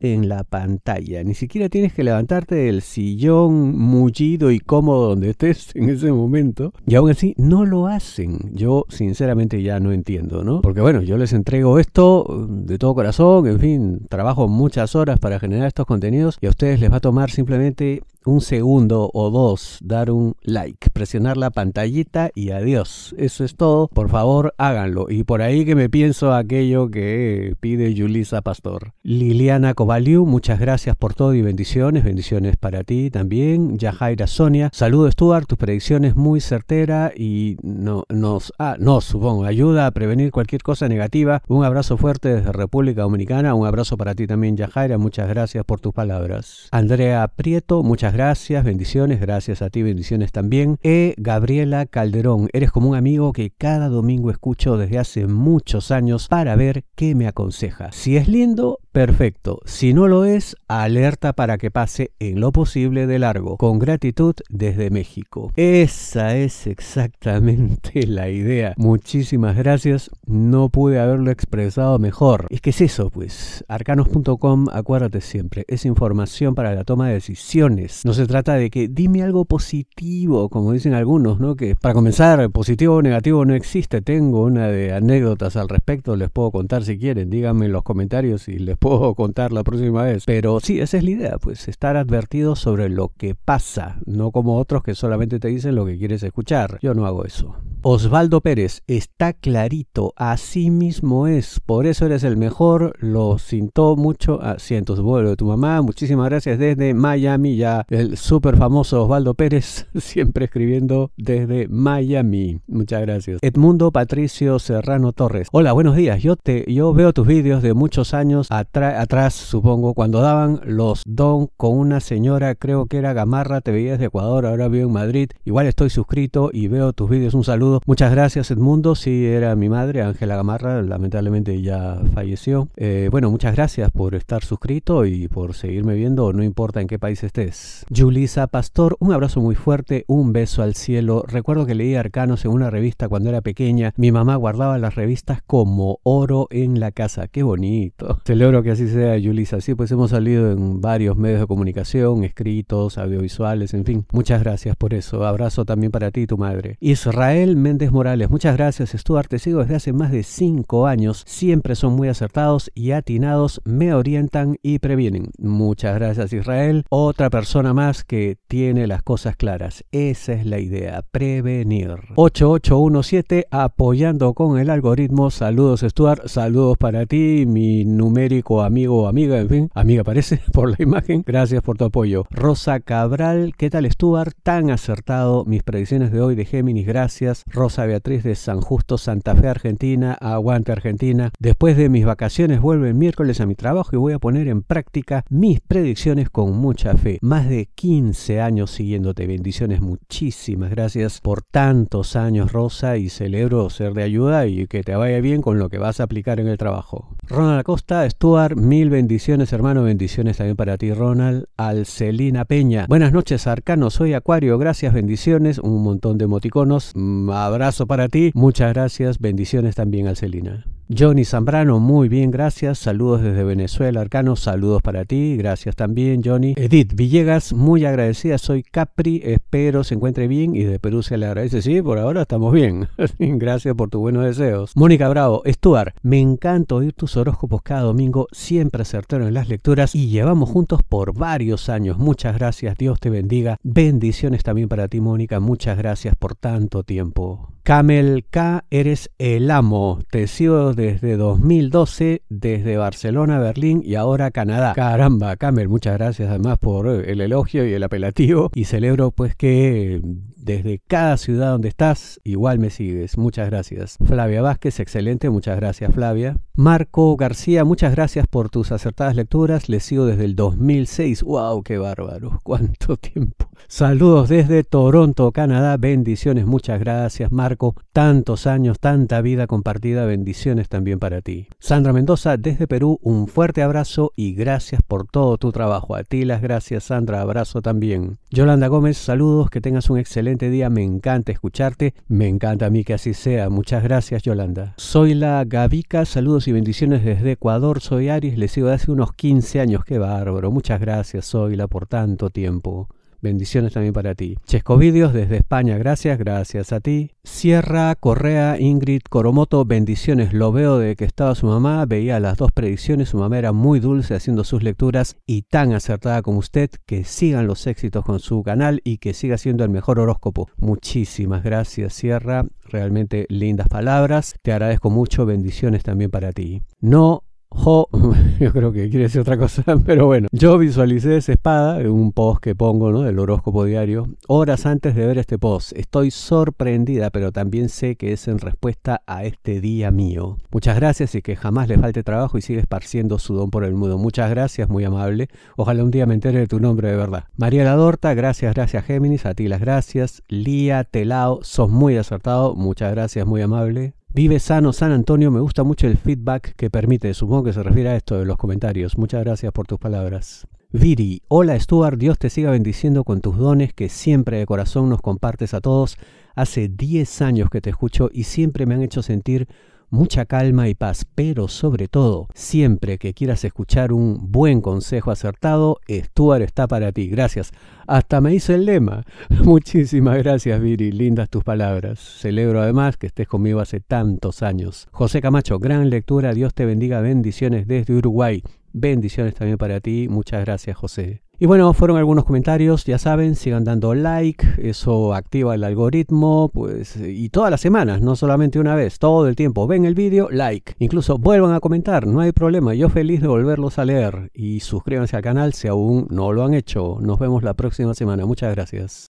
en 0.00 0.28
la 0.28 0.44
pantalla. 0.44 1.24
Ni 1.24 1.34
siquiera 1.34 1.68
tienes 1.68 1.94
que 1.94 2.04
levantarte 2.04 2.54
del 2.54 2.82
sillón 2.82 3.78
mullido 3.78 4.50
y 4.50 4.60
cómodo 4.60 5.08
donde 5.08 5.30
estés 5.30 5.74
en 5.74 5.88
ese 5.88 6.12
momento. 6.12 6.72
Y 6.86 6.94
aún 6.96 7.10
así 7.10 7.34
no 7.38 7.64
lo 7.64 7.86
hacen. 7.86 8.50
Yo 8.52 8.84
sinceramente 8.88 9.62
ya 9.62 9.80
no 9.80 9.92
entiendo, 9.92 10.44
¿no? 10.44 10.60
Porque 10.60 10.82
bueno, 10.82 11.00
yo 11.02 11.16
les 11.16 11.32
entrego 11.32 11.78
esto 11.78 12.46
de 12.48 12.78
todo 12.78 12.94
corazón, 12.94 13.46
en 13.46 13.58
fin, 13.58 14.00
trabajo 14.08 14.48
muchas 14.48 14.94
horas 14.94 15.18
para 15.18 15.40
generar 15.40 15.68
estos 15.68 15.86
contenidos 15.86 16.36
y 16.40 16.46
a 16.46 16.50
ustedes 16.50 16.80
les 16.80 16.92
va 16.92 16.96
a 16.96 17.00
tomar 17.00 17.30
simplemente 17.30 18.02
un 18.28 18.42
segundo 18.42 19.10
o 19.14 19.30
dos 19.30 19.78
dar 19.80 20.10
un 20.10 20.34
like, 20.42 20.90
presionar 20.90 21.36
la 21.38 21.50
pantallita 21.50 22.30
y 22.34 22.50
adiós. 22.50 23.14
Eso 23.16 23.44
es 23.44 23.56
todo. 23.56 23.88
Por 23.88 24.10
favor, 24.10 24.54
háganlo. 24.58 25.06
Y 25.08 25.24
por 25.24 25.40
ahí 25.40 25.64
que 25.64 25.74
me 25.74 25.88
pienso 25.88 26.34
aquello 26.34 26.90
que 26.90 27.54
pide 27.60 27.94
Julisa 27.96 28.42
Pastor. 28.42 28.92
Liliana 29.02 29.72
Covaliu, 29.72 30.26
muchas 30.26 30.60
gracias 30.60 30.94
por 30.94 31.14
todo 31.14 31.34
y 31.34 31.40
bendiciones. 31.40 32.04
Bendiciones 32.04 32.56
para 32.58 32.84
ti 32.84 33.10
también. 33.10 33.78
Yajaira 33.78 34.26
Sonia, 34.26 34.68
saludo 34.74 35.10
Stuart, 35.10 35.46
tus 35.46 35.58
predicciones 35.58 36.14
muy 36.14 36.40
certera 36.40 37.12
y 37.16 37.56
no, 37.62 38.04
nos, 38.10 38.52
ah, 38.58 38.76
nos 38.78 39.04
supongo, 39.04 39.44
ayuda 39.44 39.86
a 39.86 39.90
prevenir 39.90 40.32
cualquier 40.32 40.62
cosa 40.62 40.86
negativa. 40.88 41.42
Un 41.48 41.64
abrazo 41.64 41.96
fuerte 41.96 42.34
desde 42.34 42.52
República 42.52 43.02
Dominicana. 43.02 43.54
Un 43.54 43.66
abrazo 43.66 43.96
para 43.96 44.14
ti 44.14 44.26
también, 44.26 44.56
Yajaira. 44.56 44.98
Muchas 44.98 45.28
gracias 45.28 45.64
por 45.64 45.80
tus 45.80 45.94
palabras. 45.94 46.68
Andrea 46.72 47.26
Prieto, 47.28 47.82
muchas 47.82 48.12
gracias, 48.12 48.17
bendiciones, 48.64 49.20
gracias 49.20 49.62
a 49.62 49.70
ti, 49.70 49.84
bendiciones 49.84 50.32
también. 50.32 50.76
E. 50.82 51.14
Gabriela 51.18 51.86
Calderón, 51.86 52.48
eres 52.52 52.72
como 52.72 52.88
un 52.88 52.96
amigo 52.96 53.32
que 53.32 53.50
cada 53.56 53.88
domingo 53.88 54.32
escucho 54.32 54.76
desde 54.76 54.98
hace 54.98 55.26
muchos 55.28 55.92
años 55.92 56.26
para 56.26 56.56
ver 56.56 56.84
qué 56.96 57.14
me 57.14 57.28
aconseja. 57.28 57.92
Si 57.92 58.16
es 58.16 58.26
lindo, 58.26 58.80
perfecto. 58.98 59.60
Si 59.64 59.94
no 59.94 60.08
lo 60.08 60.24
es, 60.24 60.56
alerta 60.66 61.32
para 61.32 61.56
que 61.56 61.70
pase 61.70 62.10
en 62.18 62.40
lo 62.40 62.50
posible 62.50 63.06
de 63.06 63.20
largo. 63.20 63.56
Con 63.56 63.78
gratitud 63.78 64.34
desde 64.50 64.90
México. 64.90 65.52
Esa 65.54 66.36
es 66.36 66.66
exactamente 66.66 68.04
la 68.08 68.28
idea. 68.28 68.74
Muchísimas 68.76 69.56
gracias. 69.56 70.10
No 70.26 70.68
pude 70.68 70.98
haberlo 70.98 71.30
expresado 71.30 72.00
mejor. 72.00 72.46
Es 72.50 72.60
que 72.60 72.70
es 72.70 72.80
eso, 72.80 73.08
pues. 73.10 73.64
Arcanos.com, 73.68 74.66
acuérdate 74.72 75.20
siempre, 75.20 75.64
es 75.68 75.84
información 75.84 76.56
para 76.56 76.74
la 76.74 76.82
toma 76.82 77.06
de 77.06 77.14
decisiones 77.14 78.02
no 78.04 78.14
se 78.14 78.26
trata 78.26 78.54
de 78.54 78.70
que 78.70 78.88
dime 78.88 79.22
algo 79.22 79.44
positivo, 79.44 80.48
como 80.48 80.72
dicen 80.72 80.94
algunos, 80.94 81.38
¿no? 81.38 81.54
Que 81.54 81.76
para 81.76 81.94
comenzar, 81.94 82.50
positivo 82.50 82.96
o 82.96 83.02
negativo 83.02 83.44
no 83.44 83.54
existe. 83.54 84.00
Tengo 84.00 84.42
una 84.42 84.68
de 84.68 84.92
anécdotas 84.92 85.56
al 85.56 85.68
respecto, 85.68 86.16
les 86.16 86.30
puedo 86.30 86.50
contar 86.50 86.84
si 86.84 86.98
quieren, 86.98 87.30
díganme 87.30 87.66
en 87.66 87.72
los 87.72 87.82
comentarios 87.82 88.48
y 88.48 88.58
les 88.58 88.76
puedo 88.78 88.87
contar 89.16 89.52
la 89.52 89.64
próxima 89.64 90.02
vez. 90.02 90.24
Pero 90.26 90.60
sí, 90.60 90.80
esa 90.80 90.96
es 90.96 91.04
la 91.04 91.10
idea, 91.10 91.38
pues 91.38 91.68
estar 91.68 91.96
advertido 91.96 92.56
sobre 92.56 92.88
lo 92.88 93.12
que 93.16 93.34
pasa, 93.34 93.98
no 94.06 94.30
como 94.30 94.58
otros 94.58 94.82
que 94.82 94.94
solamente 94.94 95.38
te 95.40 95.48
dicen 95.48 95.74
lo 95.74 95.86
que 95.86 95.98
quieres 95.98 96.22
escuchar. 96.22 96.78
Yo 96.82 96.94
no 96.94 97.06
hago 97.06 97.24
eso. 97.24 97.56
Osvaldo 97.82 98.40
Pérez, 98.40 98.82
está 98.88 99.32
clarito, 99.32 100.12
así 100.16 100.68
mismo 100.68 101.28
es, 101.28 101.60
por 101.64 101.86
eso 101.86 102.06
eres 102.06 102.24
el 102.24 102.36
mejor, 102.36 102.96
lo 102.98 103.38
sintió 103.38 103.94
mucho, 103.94 104.42
asiento 104.42 104.96
su 104.96 105.04
vuelo 105.04 105.30
de 105.30 105.36
tu 105.36 105.46
mamá, 105.46 105.80
muchísimas 105.80 106.28
gracias 106.28 106.58
desde 106.58 106.92
Miami, 106.92 107.56
ya 107.56 107.86
el 107.88 108.16
súper 108.16 108.56
famoso 108.56 109.04
Osvaldo 109.04 109.34
Pérez, 109.34 109.86
siempre 109.94 110.46
escribiendo 110.46 111.12
desde 111.16 111.68
Miami, 111.68 112.58
muchas 112.66 113.00
gracias. 113.02 113.38
Edmundo 113.42 113.92
Patricio 113.92 114.58
Serrano 114.58 115.12
Torres, 115.12 115.46
hola, 115.52 115.72
buenos 115.72 115.94
días, 115.94 116.20
yo, 116.20 116.34
te, 116.34 116.64
yo 116.72 116.92
veo 116.92 117.12
tus 117.12 117.28
vídeos 117.28 117.62
de 117.62 117.74
muchos 117.74 118.12
años 118.12 118.48
atrás, 118.74 119.34
supongo, 119.34 119.94
cuando 119.94 120.20
daban 120.20 120.60
los 120.64 121.02
don 121.06 121.48
con 121.56 121.76
una 121.76 122.00
señora, 122.00 122.54
creo 122.54 122.86
que 122.86 122.98
era 122.98 123.12
Gamarra, 123.12 123.60
te 123.60 123.72
veías 123.72 123.98
de 123.98 124.06
Ecuador, 124.06 124.46
ahora 124.46 124.68
vivo 124.68 124.86
en 124.86 124.92
Madrid, 124.92 125.30
igual 125.44 125.66
estoy 125.66 125.90
suscrito 125.90 126.50
y 126.52 126.68
veo 126.68 126.92
tus 126.92 127.10
vídeos, 127.10 127.34
un 127.34 127.44
saludo, 127.44 127.80
muchas 127.86 128.10
gracias 128.10 128.50
Edmundo, 128.50 128.94
sí, 128.94 129.26
era 129.26 129.56
mi 129.56 129.68
madre, 129.68 130.02
Ángela 130.02 130.36
Gamarra, 130.36 130.82
lamentablemente 130.82 131.60
ya 131.62 132.00
falleció. 132.14 132.68
Eh, 132.76 133.08
bueno, 133.10 133.30
muchas 133.30 133.54
gracias 133.54 133.90
por 133.90 134.14
estar 134.14 134.44
suscrito 134.44 135.06
y 135.06 135.28
por 135.28 135.54
seguirme 135.54 135.94
viendo, 135.94 136.32
no 136.32 136.42
importa 136.42 136.80
en 136.80 136.86
qué 136.86 136.98
país 136.98 137.22
estés. 137.24 137.84
Julisa 137.94 138.46
Pastor, 138.46 138.96
un 139.00 139.12
abrazo 139.12 139.40
muy 139.40 139.54
fuerte, 139.54 140.04
un 140.06 140.32
beso 140.32 140.62
al 140.62 140.74
cielo. 140.74 141.24
Recuerdo 141.26 141.66
que 141.66 141.74
leí 141.74 141.94
Arcanos 141.94 142.44
en 142.44 142.50
una 142.50 142.70
revista 142.70 143.08
cuando 143.08 143.28
era 143.28 143.40
pequeña. 143.40 143.92
Mi 143.96 144.12
mamá 144.12 144.36
guardaba 144.36 144.78
las 144.78 144.94
revistas 144.94 145.42
como 145.46 146.00
oro 146.02 146.46
en 146.50 146.80
la 146.80 146.90
casa. 146.90 147.28
Qué 147.28 147.42
bonito. 147.42 148.20
Celebro 148.24 148.57
que 148.62 148.70
así 148.70 148.88
sea, 148.88 149.20
Julisa. 149.20 149.60
Sí, 149.60 149.74
pues 149.74 149.90
hemos 149.90 150.10
salido 150.10 150.50
en 150.52 150.80
varios 150.80 151.16
medios 151.16 151.40
de 151.40 151.46
comunicación, 151.46 152.24
escritos, 152.24 152.98
audiovisuales, 152.98 153.74
en 153.74 153.84
fin. 153.84 154.06
Muchas 154.12 154.42
gracias 154.42 154.76
por 154.76 154.94
eso. 154.94 155.24
Abrazo 155.24 155.64
también 155.64 155.92
para 155.92 156.10
ti 156.10 156.22
y 156.22 156.26
tu 156.26 156.38
madre. 156.38 156.76
Israel 156.80 157.56
Méndez 157.56 157.92
Morales, 157.92 158.30
muchas 158.30 158.56
gracias. 158.56 158.90
Stuart, 158.90 159.28
te 159.28 159.38
sigo 159.38 159.60
desde 159.60 159.76
hace 159.76 159.92
más 159.92 160.10
de 160.10 160.22
cinco 160.22 160.86
años. 160.86 161.24
Siempre 161.26 161.74
son 161.74 161.94
muy 161.94 162.08
acertados 162.08 162.70
y 162.74 162.92
atinados, 162.92 163.60
me 163.64 163.94
orientan 163.94 164.56
y 164.62 164.78
previenen. 164.78 165.30
Muchas 165.38 165.94
gracias, 165.94 166.32
Israel. 166.32 166.84
Otra 166.88 167.30
persona 167.30 167.74
más 167.74 168.04
que 168.04 168.36
tiene 168.48 168.86
las 168.86 169.02
cosas 169.02 169.36
claras. 169.36 169.84
Esa 169.92 170.32
es 170.32 170.46
la 170.46 170.58
idea, 170.58 171.02
prevenir. 171.10 171.88
8817, 172.16 173.46
apoyando 173.50 174.34
con 174.34 174.58
el 174.58 174.70
algoritmo. 174.70 175.30
Saludos, 175.30 175.80
Stuart. 175.80 176.26
Saludos 176.26 176.76
para 176.78 177.06
ti, 177.06 177.44
mi 177.46 177.84
numérico 177.84 178.47
amigo 178.56 179.02
o 179.02 179.08
amiga, 179.08 179.38
en 179.38 179.48
fin, 179.48 179.70
amiga 179.74 180.04
parece 180.04 180.40
por 180.52 180.70
la 180.70 180.76
imagen. 180.80 181.22
Gracias 181.26 181.62
por 181.62 181.76
tu 181.76 181.84
apoyo. 181.84 182.26
Rosa 182.30 182.80
Cabral, 182.80 183.52
¿qué 183.56 183.70
tal, 183.70 183.90
Stuart? 183.90 184.32
Tan 184.42 184.70
acertado 184.70 185.44
mis 185.44 185.62
predicciones 185.62 186.10
de 186.10 186.20
hoy 186.20 186.34
de 186.34 186.44
Géminis, 186.44 186.86
gracias. 186.86 187.44
Rosa 187.46 187.84
Beatriz 187.84 188.24
de 188.24 188.34
San 188.34 188.60
Justo, 188.60 188.98
Santa 188.98 189.34
Fe, 189.34 189.48
Argentina. 189.48 190.16
Aguante, 190.20 190.72
Argentina. 190.72 191.30
Después 191.38 191.76
de 191.76 191.88
mis 191.88 192.06
vacaciones 192.06 192.60
vuelvo 192.60 192.86
el 192.86 192.94
miércoles 192.94 193.40
a 193.40 193.46
mi 193.46 193.54
trabajo 193.54 193.90
y 193.92 193.98
voy 193.98 194.12
a 194.14 194.18
poner 194.18 194.48
en 194.48 194.62
práctica 194.62 195.24
mis 195.28 195.60
predicciones 195.60 196.30
con 196.30 196.56
mucha 196.56 196.94
fe. 196.96 197.18
Más 197.20 197.48
de 197.48 197.66
15 197.74 198.40
años 198.40 198.70
siguiéndote. 198.70 199.26
Bendiciones, 199.26 199.80
muchísimas 199.80 200.70
gracias 200.70 201.20
por 201.20 201.42
tantos 201.42 202.16
años, 202.16 202.52
Rosa, 202.52 202.96
y 202.96 203.10
celebro 203.10 203.68
ser 203.70 203.92
de 203.92 204.04
ayuda 204.04 204.46
y 204.46 204.66
que 204.66 204.82
te 204.82 204.96
vaya 204.96 205.20
bien 205.20 205.42
con 205.42 205.58
lo 205.58 205.68
que 205.68 205.78
vas 205.78 206.00
a 206.00 206.04
aplicar 206.04 206.40
en 206.40 206.48
el 206.48 206.56
trabajo. 206.56 207.08
Ronald 207.28 207.60
Acosta, 207.60 208.08
Stuart, 208.08 208.37
mil 208.56 208.88
bendiciones, 208.88 209.52
hermano, 209.52 209.82
bendiciones 209.82 210.36
también 210.36 210.56
para 210.56 210.78
ti, 210.78 210.92
Ronald. 210.92 211.46
Alcelina 211.56 212.44
Peña, 212.44 212.86
buenas 212.88 213.12
noches, 213.12 213.46
Arcano, 213.46 213.90
soy 213.90 214.14
Acuario, 214.14 214.58
gracias, 214.58 214.94
bendiciones, 214.94 215.58
un 215.58 215.82
montón 215.82 216.18
de 216.18 216.24
emoticonos, 216.26 216.92
mm, 216.94 217.30
abrazo 217.30 217.86
para 217.86 218.08
ti, 218.08 218.30
muchas 218.34 218.72
gracias, 218.72 219.18
bendiciones 219.18 219.74
también, 219.74 220.06
Alcelina. 220.06 220.64
Johnny 220.96 221.26
Zambrano, 221.26 221.80
muy 221.80 222.08
bien, 222.08 222.30
gracias. 222.30 222.78
Saludos 222.78 223.20
desde 223.20 223.44
Venezuela, 223.44 224.00
Arcano. 224.00 224.36
Saludos 224.36 224.80
para 224.80 225.04
ti, 225.04 225.36
gracias 225.36 225.76
también, 225.76 226.22
Johnny. 226.24 226.54
Edith 226.56 226.94
Villegas, 226.94 227.52
muy 227.52 227.84
agradecida. 227.84 228.38
Soy 228.38 228.62
Capri, 228.62 229.20
espero 229.22 229.84
se 229.84 229.96
encuentre 229.96 230.28
bien 230.28 230.56
y 230.56 230.64
de 230.64 230.78
Perú 230.78 231.02
se 231.02 231.18
le 231.18 231.26
agradece. 231.26 231.60
Sí, 231.60 231.82
por 231.82 231.98
ahora 231.98 232.22
estamos 232.22 232.54
bien. 232.54 232.88
gracias 233.18 233.74
por 233.74 233.90
tus 233.90 234.00
buenos 234.00 234.24
deseos. 234.24 234.72
Mónica 234.76 235.10
Bravo, 235.10 235.42
Stuart, 235.46 235.94
me 236.00 236.20
encanta 236.20 236.76
oír 236.76 236.94
tus 236.94 237.18
horóscopos 237.18 237.60
cada 237.60 237.82
domingo, 237.82 238.26
siempre 238.32 238.80
acertaron 238.80 239.28
en 239.28 239.34
las 239.34 239.50
lecturas 239.50 239.94
y 239.94 240.08
llevamos 240.08 240.48
juntos 240.48 240.80
por 240.88 241.12
varios 241.12 241.68
años. 241.68 241.98
Muchas 241.98 242.34
gracias, 242.34 242.78
Dios 242.78 242.98
te 242.98 243.10
bendiga. 243.10 243.58
Bendiciones 243.62 244.42
también 244.42 244.70
para 244.70 244.88
ti, 244.88 245.02
Mónica. 245.02 245.38
Muchas 245.38 245.76
gracias 245.76 246.16
por 246.16 246.34
tanto 246.34 246.82
tiempo. 246.82 247.52
Camel 247.68 248.24
K, 248.30 248.64
eres 248.70 249.10
el 249.18 249.50
amo. 249.50 249.98
Te 250.10 250.26
sigo 250.26 250.72
desde 250.78 251.16
2012, 251.16 252.22
desde 252.28 252.76
Barcelona, 252.76 253.40
Berlín 253.40 253.82
y 253.84 253.96
ahora 253.96 254.30
Canadá. 254.30 254.74
Caramba, 254.76 255.34
Camel, 255.36 255.68
muchas 255.68 255.98
gracias 255.98 256.30
además 256.30 256.60
por 256.60 256.86
el 256.86 257.20
elogio 257.20 257.66
y 257.66 257.72
el 257.72 257.82
apelativo. 257.82 258.52
Y 258.54 258.64
celebro 258.64 259.10
pues 259.10 259.34
que 259.34 260.00
desde 260.36 260.80
cada 260.86 261.16
ciudad 261.16 261.50
donde 261.50 261.68
estás, 261.68 262.20
igual 262.22 262.60
me 262.60 262.70
sigues. 262.70 263.18
Muchas 263.18 263.50
gracias. 263.50 263.98
Flavia 264.04 264.40
Vázquez, 264.40 264.78
excelente. 264.78 265.30
Muchas 265.30 265.56
gracias, 265.56 265.92
Flavia. 265.92 266.36
Marco 266.54 267.16
García, 267.16 267.64
muchas 267.64 267.92
gracias 267.96 268.28
por 268.28 268.48
tus 268.48 268.70
acertadas 268.70 269.16
lecturas. 269.16 269.68
Le 269.68 269.80
sigo 269.80 270.06
desde 270.06 270.26
el 270.26 270.36
2006. 270.36 271.24
¡Wow! 271.24 271.64
¡Qué 271.64 271.78
bárbaro! 271.78 272.38
¡Cuánto 272.44 272.96
tiempo! 272.96 273.47
Saludos 273.66 274.28
desde 274.28 274.64
Toronto, 274.64 275.32
Canadá. 275.32 275.76
Bendiciones. 275.76 276.46
Muchas 276.46 276.80
gracias, 276.80 277.32
Marco. 277.32 277.74
Tantos 277.92 278.46
años, 278.46 278.78
tanta 278.78 279.20
vida 279.20 279.46
compartida. 279.46 280.04
Bendiciones 280.06 280.68
también 280.68 280.98
para 280.98 281.20
ti. 281.20 281.48
Sandra 281.58 281.92
Mendoza, 281.92 282.36
desde 282.36 282.66
Perú, 282.66 282.98
un 283.02 283.26
fuerte 283.26 283.62
abrazo 283.62 284.12
y 284.16 284.34
gracias 284.34 284.82
por 284.82 285.06
todo 285.06 285.36
tu 285.38 285.52
trabajo. 285.52 285.96
A 285.96 286.04
ti 286.04 286.24
las 286.24 286.42
gracias, 286.42 286.84
Sandra. 286.84 287.20
Abrazo 287.20 287.60
también. 287.62 288.18
Yolanda 288.30 288.68
Gómez, 288.68 288.96
saludos. 288.98 289.50
Que 289.50 289.60
tengas 289.60 289.90
un 289.90 289.98
excelente 289.98 290.50
día, 290.50 290.70
me 290.70 290.82
encanta 290.82 291.32
escucharte, 291.32 291.94
me 292.06 292.28
encanta 292.28 292.66
a 292.66 292.70
mí 292.70 292.84
que 292.84 292.94
así 292.94 293.14
sea. 293.14 293.50
Muchas 293.50 293.82
gracias, 293.82 294.22
Yolanda. 294.22 294.74
Soy 294.76 295.14
la 295.14 295.44
Gavica, 295.44 296.04
saludos 296.04 296.48
y 296.48 296.52
bendiciones 296.52 297.04
desde 297.04 297.32
Ecuador. 297.32 297.80
Soy 297.80 298.08
Aries, 298.08 298.38
le 298.38 298.48
sigo 298.48 298.68
hace 298.68 298.90
unos 298.90 299.12
15 299.12 299.60
años, 299.60 299.84
qué 299.84 299.98
bárbaro. 299.98 300.50
Muchas 300.50 300.80
gracias, 300.80 301.26
Soyla, 301.26 301.66
por 301.66 301.86
tanto 301.86 302.30
tiempo. 302.30 302.88
Bendiciones 303.20 303.72
también 303.72 303.92
para 303.92 304.14
ti. 304.14 304.36
Chesco 304.46 304.76
Vídeos 304.76 305.12
desde 305.12 305.36
España, 305.36 305.76
gracias, 305.76 306.18
gracias 306.18 306.72
a 306.72 306.80
ti. 306.80 307.10
Sierra 307.24 307.94
Correa, 307.96 308.60
Ingrid 308.60 309.02
Coromoto, 309.10 309.64
bendiciones. 309.64 310.32
Lo 310.32 310.52
veo 310.52 310.78
de 310.78 310.96
que 310.96 311.04
estaba 311.04 311.34
su 311.34 311.46
mamá, 311.46 311.84
veía 311.86 312.20
las 312.20 312.36
dos 312.36 312.52
predicciones, 312.52 313.08
su 313.10 313.18
mamá 313.18 313.38
era 313.38 313.52
muy 313.52 313.80
dulce 313.80 314.14
haciendo 314.14 314.44
sus 314.44 314.62
lecturas 314.62 315.16
y 315.26 315.42
tan 315.42 315.72
acertada 315.72 316.22
como 316.22 316.38
usted, 316.38 316.70
que 316.86 317.04
sigan 317.04 317.46
los 317.46 317.66
éxitos 317.66 318.04
con 318.04 318.20
su 318.20 318.42
canal 318.42 318.80
y 318.84 318.98
que 318.98 319.14
siga 319.14 319.36
siendo 319.36 319.64
el 319.64 319.70
mejor 319.70 319.98
horóscopo. 319.98 320.48
Muchísimas 320.56 321.42
gracias, 321.42 321.94
Sierra. 321.94 322.44
Realmente 322.64 323.26
lindas 323.28 323.68
palabras. 323.68 324.34
Te 324.42 324.52
agradezco 324.52 324.90
mucho. 324.90 325.26
Bendiciones 325.26 325.82
también 325.82 326.10
para 326.10 326.32
ti. 326.32 326.62
No 326.80 327.24
Yo 328.40 328.52
creo 328.52 328.72
que 328.72 328.88
quiere 328.88 329.04
decir 329.04 329.20
otra 329.20 329.36
cosa, 329.36 329.62
pero 329.86 330.06
bueno, 330.06 330.28
yo 330.32 330.58
visualicé 330.58 331.16
esa 331.16 331.32
espada 331.32 331.80
en 331.80 331.90
un 331.90 332.12
post 332.12 332.40
que 332.40 332.54
pongo, 332.54 332.92
¿no? 332.92 333.02
Del 333.02 333.18
horóscopo 333.18 333.64
diario, 333.64 334.06
horas 334.28 334.66
antes 334.66 334.94
de 334.94 335.06
ver 335.06 335.18
este 335.18 335.38
post. 335.38 335.72
Estoy 335.76 336.10
sorprendida, 336.10 337.10
pero 337.10 337.32
también 337.32 337.68
sé 337.68 337.96
que 337.96 338.12
es 338.12 338.28
en 338.28 338.38
respuesta 338.38 339.02
a 339.06 339.24
este 339.24 339.60
día 339.60 339.90
mío. 339.90 340.38
Muchas 340.50 340.76
gracias 340.76 341.14
y 341.14 341.22
que 341.22 341.36
jamás 341.36 341.68
le 341.68 341.78
falte 341.78 342.02
trabajo 342.02 342.38
y 342.38 342.42
sigue 342.42 342.60
esparciendo 342.60 343.18
su 343.18 343.34
don 343.34 343.50
por 343.50 343.64
el 343.64 343.74
mundo. 343.74 343.98
Muchas 343.98 344.30
gracias, 344.30 344.68
muy 344.68 344.84
amable. 344.84 345.28
Ojalá 345.56 345.82
un 345.82 345.90
día 345.90 346.06
me 346.06 346.14
entere 346.14 346.40
de 346.40 346.46
tu 346.46 346.60
nombre 346.60 346.88
de 346.88 346.96
verdad. 346.96 347.24
María 347.36 347.64
Ladorta, 347.64 348.14
gracias, 348.14 348.54
gracias 348.54 348.84
Géminis, 348.84 349.26
a 349.26 349.34
ti 349.34 349.48
las 349.48 349.60
gracias. 349.60 350.22
Lía 350.28 350.84
Telao, 350.84 351.40
sos 351.42 351.70
muy 351.70 351.96
acertado, 351.96 352.54
muchas 352.54 352.92
gracias, 352.92 353.26
muy 353.26 353.42
amable. 353.42 353.94
Vive 354.18 354.40
sano 354.40 354.72
San 354.72 354.90
Antonio, 354.90 355.30
me 355.30 355.38
gusta 355.38 355.62
mucho 355.62 355.86
el 355.86 355.96
feedback 355.96 356.56
que 356.56 356.70
permite, 356.70 357.14
supongo 357.14 357.44
que 357.44 357.52
se 357.52 357.62
refiere 357.62 357.90
a 357.90 357.94
esto 357.94 358.18
de 358.18 358.24
los 358.24 358.36
comentarios. 358.36 358.98
Muchas 358.98 359.22
gracias 359.22 359.52
por 359.52 359.68
tus 359.68 359.78
palabras. 359.78 360.48
Viri, 360.72 361.22
hola 361.28 361.56
Stuart, 361.56 361.96
Dios 361.96 362.18
te 362.18 362.28
siga 362.28 362.50
bendiciendo 362.50 363.04
con 363.04 363.20
tus 363.20 363.36
dones 363.36 363.72
que 363.72 363.88
siempre 363.88 364.38
de 364.38 364.44
corazón 364.44 364.88
nos 364.88 365.02
compartes 365.02 365.54
a 365.54 365.60
todos. 365.60 365.98
Hace 366.34 366.66
10 366.66 367.22
años 367.22 367.48
que 367.48 367.60
te 367.60 367.70
escucho 367.70 368.10
y 368.12 368.24
siempre 368.24 368.66
me 368.66 368.74
han 368.74 368.82
hecho 368.82 369.02
sentir 369.02 369.46
mucha 369.90 370.24
calma 370.26 370.68
y 370.68 370.74
paz, 370.74 371.06
pero 371.14 371.48
sobre 371.48 371.88
todo, 371.88 372.28
siempre 372.34 372.98
que 372.98 373.14
quieras 373.14 373.44
escuchar 373.44 373.92
un 373.92 374.30
buen 374.30 374.60
consejo 374.60 375.10
acertado, 375.10 375.80
Stuart 375.88 376.42
está 376.42 376.66
para 376.66 376.92
ti. 376.92 377.08
Gracias. 377.08 377.52
Hasta 377.86 378.20
me 378.20 378.34
hizo 378.34 378.54
el 378.54 378.66
lema. 378.66 379.04
Muchísimas 379.44 380.18
gracias, 380.18 380.60
Viri. 380.60 380.92
Lindas 380.92 381.30
tus 381.30 381.44
palabras. 381.44 381.98
Celebro 381.98 382.60
además 382.60 382.96
que 382.96 383.06
estés 383.06 383.28
conmigo 383.28 383.60
hace 383.60 383.80
tantos 383.80 384.42
años. 384.42 384.88
José 384.90 385.20
Camacho, 385.22 385.58
gran 385.58 385.88
lectura. 385.90 386.34
Dios 386.34 386.54
te 386.54 386.66
bendiga. 386.66 387.00
Bendiciones 387.00 387.66
desde 387.66 387.94
Uruguay. 387.94 388.42
Bendiciones 388.72 389.34
también 389.34 389.58
para 389.58 389.80
ti. 389.80 390.08
Muchas 390.08 390.44
gracias, 390.44 390.76
José. 390.76 391.27
Y 391.40 391.46
bueno, 391.46 391.72
fueron 391.72 391.96
algunos 391.98 392.24
comentarios, 392.24 392.84
ya 392.84 392.98
saben, 392.98 393.36
sigan 393.36 393.62
dando 393.62 393.94
like, 393.94 394.44
eso 394.58 395.14
activa 395.14 395.54
el 395.54 395.62
algoritmo, 395.62 396.50
pues, 396.52 396.96
y 396.96 397.28
todas 397.28 397.52
las 397.52 397.60
semanas, 397.60 398.00
no 398.00 398.16
solamente 398.16 398.58
una 398.58 398.74
vez, 398.74 398.98
todo 398.98 399.28
el 399.28 399.36
tiempo. 399.36 399.68
Ven 399.68 399.84
el 399.84 399.94
vídeo, 399.94 400.28
like. 400.32 400.74
Incluso 400.80 401.16
vuelvan 401.16 401.52
a 401.52 401.60
comentar, 401.60 402.08
no 402.08 402.18
hay 402.18 402.32
problema, 402.32 402.74
yo 402.74 402.88
feliz 402.88 403.22
de 403.22 403.28
volverlos 403.28 403.78
a 403.78 403.84
leer. 403.84 404.32
Y 404.34 404.58
suscríbanse 404.58 405.14
al 405.14 405.22
canal 405.22 405.52
si 405.52 405.68
aún 405.68 406.08
no 406.10 406.32
lo 406.32 406.44
han 406.44 406.54
hecho. 406.54 406.98
Nos 407.00 407.20
vemos 407.20 407.44
la 407.44 407.54
próxima 407.54 407.94
semana, 407.94 408.26
muchas 408.26 408.52
gracias. 408.52 409.06